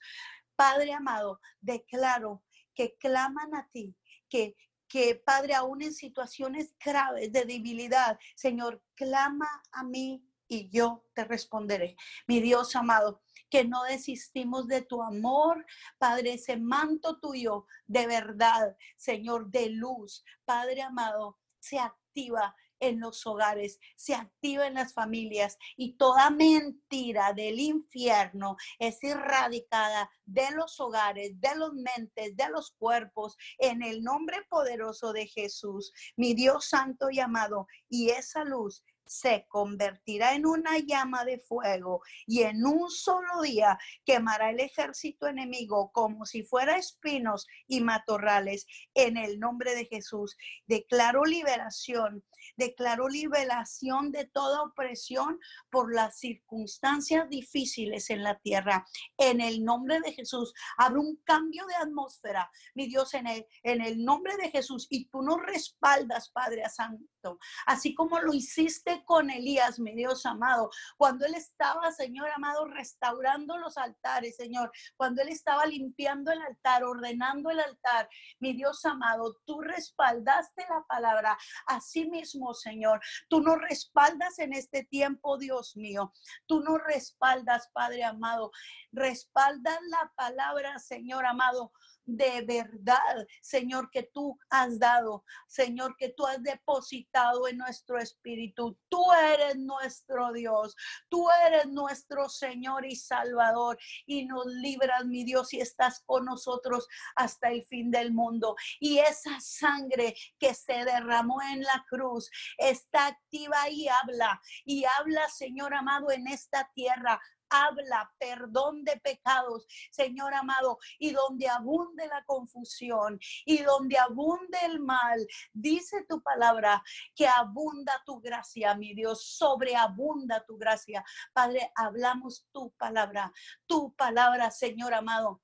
[0.56, 2.42] Padre amado, declaro
[2.74, 3.94] que claman a ti,
[4.30, 4.56] que,
[4.88, 11.24] que, Padre, aún en situaciones graves de debilidad, Señor, clama a mí y yo te
[11.24, 11.96] responderé.
[12.26, 15.64] Mi Dios amado, que no desistimos de tu amor,
[15.98, 23.26] Padre, ese manto tuyo de verdad, Señor, de luz, Padre amado, se activa en los
[23.26, 30.78] hogares, se activa en las familias y toda mentira del infierno es erradicada de los
[30.80, 36.66] hogares, de los mentes, de los cuerpos, en el nombre poderoso de Jesús, mi Dios
[36.66, 42.64] santo y amado, y esa luz se convertirá en una llama de fuego y en
[42.64, 48.66] un solo día quemará el ejército enemigo como si fuera espinos y matorrales.
[48.94, 52.24] En el nombre de Jesús, declaro liberación,
[52.56, 55.38] declaro liberación de toda opresión
[55.70, 58.86] por las circunstancias difíciles en la tierra.
[59.16, 63.80] En el nombre de Jesús, habrá un cambio de atmósfera, mi Dios, en el, en
[63.80, 64.86] el nombre de Jesús.
[64.90, 70.70] Y tú nos respaldas, Padre Santo, así como lo hiciste con Elías, mi Dios amado,
[70.96, 76.84] cuando él estaba, Señor amado, restaurando los altares, Señor, cuando él estaba limpiando el altar,
[76.84, 78.08] ordenando el altar,
[78.38, 81.36] mi Dios amado, tú respaldaste la palabra.
[81.66, 86.12] Así mismo, Señor, tú nos respaldas en este tiempo, Dios mío.
[86.46, 88.50] Tú nos respaldas, Padre amado.
[88.92, 91.72] Respaldas la palabra, Señor amado
[92.08, 98.78] de verdad, Señor, que tú has dado, Señor, que tú has depositado en nuestro espíritu.
[98.88, 100.74] Tú eres nuestro Dios,
[101.10, 106.88] tú eres nuestro Señor y Salvador y nos libras, mi Dios, y estás con nosotros
[107.14, 108.56] hasta el fin del mundo.
[108.80, 115.28] Y esa sangre que se derramó en la cruz está activa y habla, y habla,
[115.28, 122.24] Señor amado, en esta tierra habla perdón de pecados, Señor amado, y donde abunde la
[122.24, 126.82] confusión y donde abunde el mal, dice tu palabra
[127.14, 131.04] que abunda tu gracia, mi Dios, sobreabunda tu gracia.
[131.32, 133.32] Padre, hablamos tu palabra,
[133.66, 135.40] tu palabra, Señor amado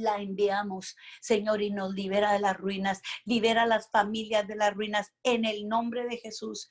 [0.00, 4.74] la enviamos, Señor, y nos libera de las ruinas, libera a las familias de las
[4.74, 6.68] ruinas en el nombre de Jesús.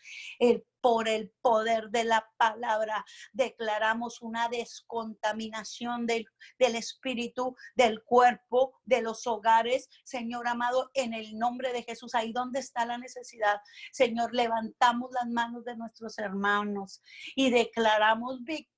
[0.81, 6.25] Por el poder de la palabra, declaramos una descontaminación del,
[6.59, 12.15] del espíritu, del cuerpo, de los hogares, Señor amado, en el nombre de Jesús.
[12.15, 13.61] Ahí donde está la necesidad,
[13.93, 17.01] Señor, levantamos las manos de nuestros hermanos
[17.33, 18.72] y declaramos victoria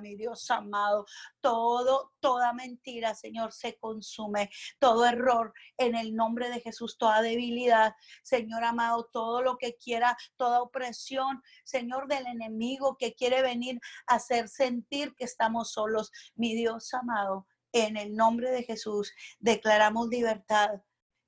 [0.00, 1.06] mi Dios amado.
[1.40, 4.50] Todo, toda mentira, Señor, se consume.
[4.78, 10.16] Todo error en el nombre de Jesús, toda debilidad, Señor amado, todo lo que quiera,
[10.36, 16.12] toda opresión, Señor, del enemigo que quiere venir a hacer sentir que estamos solos.
[16.34, 20.80] Mi Dios amado, en el nombre de Jesús, declaramos libertad.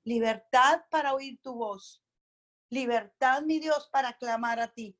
[0.05, 2.01] Libertad para oír tu voz.
[2.69, 4.97] Libertad, mi Dios, para clamar a ti.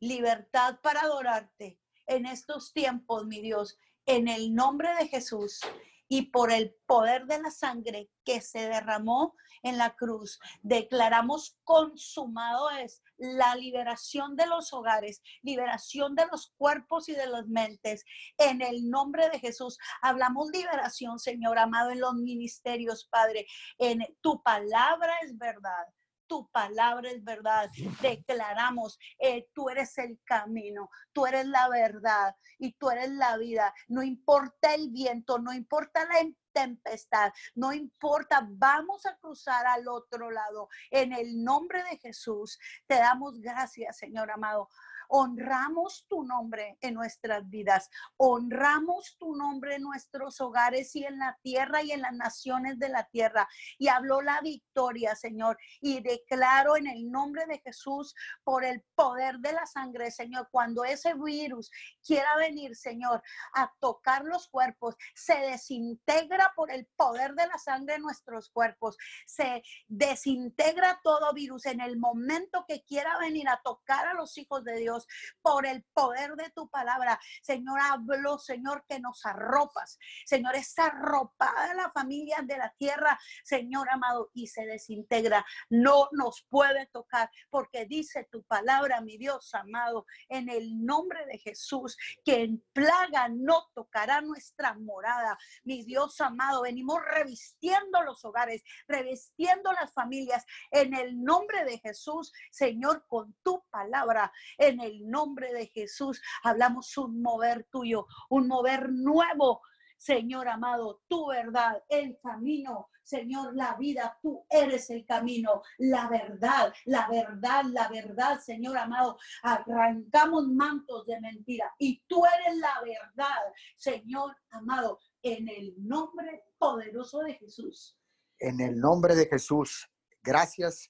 [0.00, 1.78] Libertad para adorarte
[2.08, 5.60] en estos tiempos, mi Dios, en el nombre de Jesús
[6.08, 12.70] y por el poder de la sangre que se derramó en la cruz, declaramos consumado
[12.70, 18.04] es la liberación de los hogares, liberación de los cuerpos y de las mentes.
[18.38, 23.46] En el nombre de Jesús, hablamos liberación, Señor amado, en los ministerios, Padre.
[23.78, 25.86] En tu palabra es verdad
[26.28, 27.70] tu palabra es verdad.
[28.00, 33.74] Declaramos, eh, tú eres el camino, tú eres la verdad y tú eres la vida.
[33.88, 40.30] No importa el viento, no importa la tempestad, no importa, vamos a cruzar al otro
[40.30, 40.68] lado.
[40.90, 44.68] En el nombre de Jesús, te damos gracias, Señor amado,
[45.08, 47.90] Honramos tu nombre en nuestras vidas.
[48.16, 52.88] Honramos tu nombre en nuestros hogares y en la tierra y en las naciones de
[52.88, 53.48] la tierra.
[53.78, 55.58] Y habló la victoria, Señor.
[55.80, 60.84] Y declaro en el nombre de Jesús, por el poder de la sangre, Señor, cuando
[60.84, 61.70] ese virus
[62.04, 63.22] quiera venir, Señor,
[63.54, 68.96] a tocar los cuerpos, se desintegra por el poder de la sangre en nuestros cuerpos.
[69.26, 74.64] Se desintegra todo virus en el momento que quiera venir a tocar a los hijos
[74.64, 74.97] de Dios
[75.42, 77.18] por el poder de tu palabra.
[77.42, 79.98] Señor, hablo, Señor, que nos arropas.
[80.24, 85.44] Señor, esa arropada la familia de la tierra, Señor amado, y se desintegra.
[85.68, 91.38] No nos puede tocar porque dice tu palabra, mi Dios amado, en el nombre de
[91.38, 95.38] Jesús, que en plaga no tocará nuestra morada.
[95.64, 102.32] Mi Dios amado, venimos revistiendo los hogares, revistiendo las familias en el nombre de Jesús,
[102.50, 108.90] Señor, con tu palabra, en el nombre de Jesús hablamos un mover tuyo, un mover
[108.90, 109.60] nuevo.
[109.98, 116.72] Señor amado, tu verdad, el camino, Señor, la vida, tú eres el camino, la verdad,
[116.84, 119.18] la verdad, la verdad, Señor amado.
[119.42, 127.20] Arrancamos mantos de mentira y tú eres la verdad, Señor amado, en el nombre poderoso
[127.20, 127.98] de Jesús.
[128.38, 129.90] En el nombre de Jesús,
[130.22, 130.88] gracias,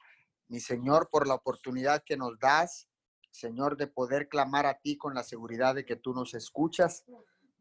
[0.49, 2.89] mi Señor, por la oportunidad que nos das
[3.31, 7.05] Señor, de poder clamar a ti con la seguridad de que tú nos escuchas.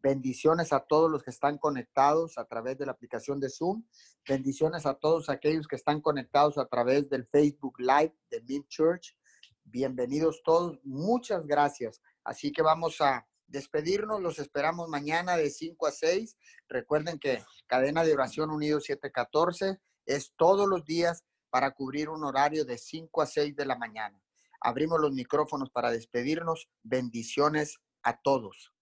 [0.01, 3.83] Bendiciones a todos los que están conectados a través de la aplicación de Zoom.
[4.27, 9.17] Bendiciones a todos aquellos que están conectados a través del Facebook Live de Mint Church.
[9.63, 10.79] Bienvenidos todos.
[10.83, 12.01] Muchas gracias.
[12.23, 14.21] Así que vamos a despedirnos.
[14.21, 16.37] Los esperamos mañana de 5 a 6.
[16.69, 22.65] Recuerden que Cadena de Oración Unido 714 es todos los días para cubrir un horario
[22.65, 24.21] de 5 a 6 de la mañana.
[24.61, 26.69] Abrimos los micrófonos para despedirnos.
[26.83, 28.73] Bendiciones a todos.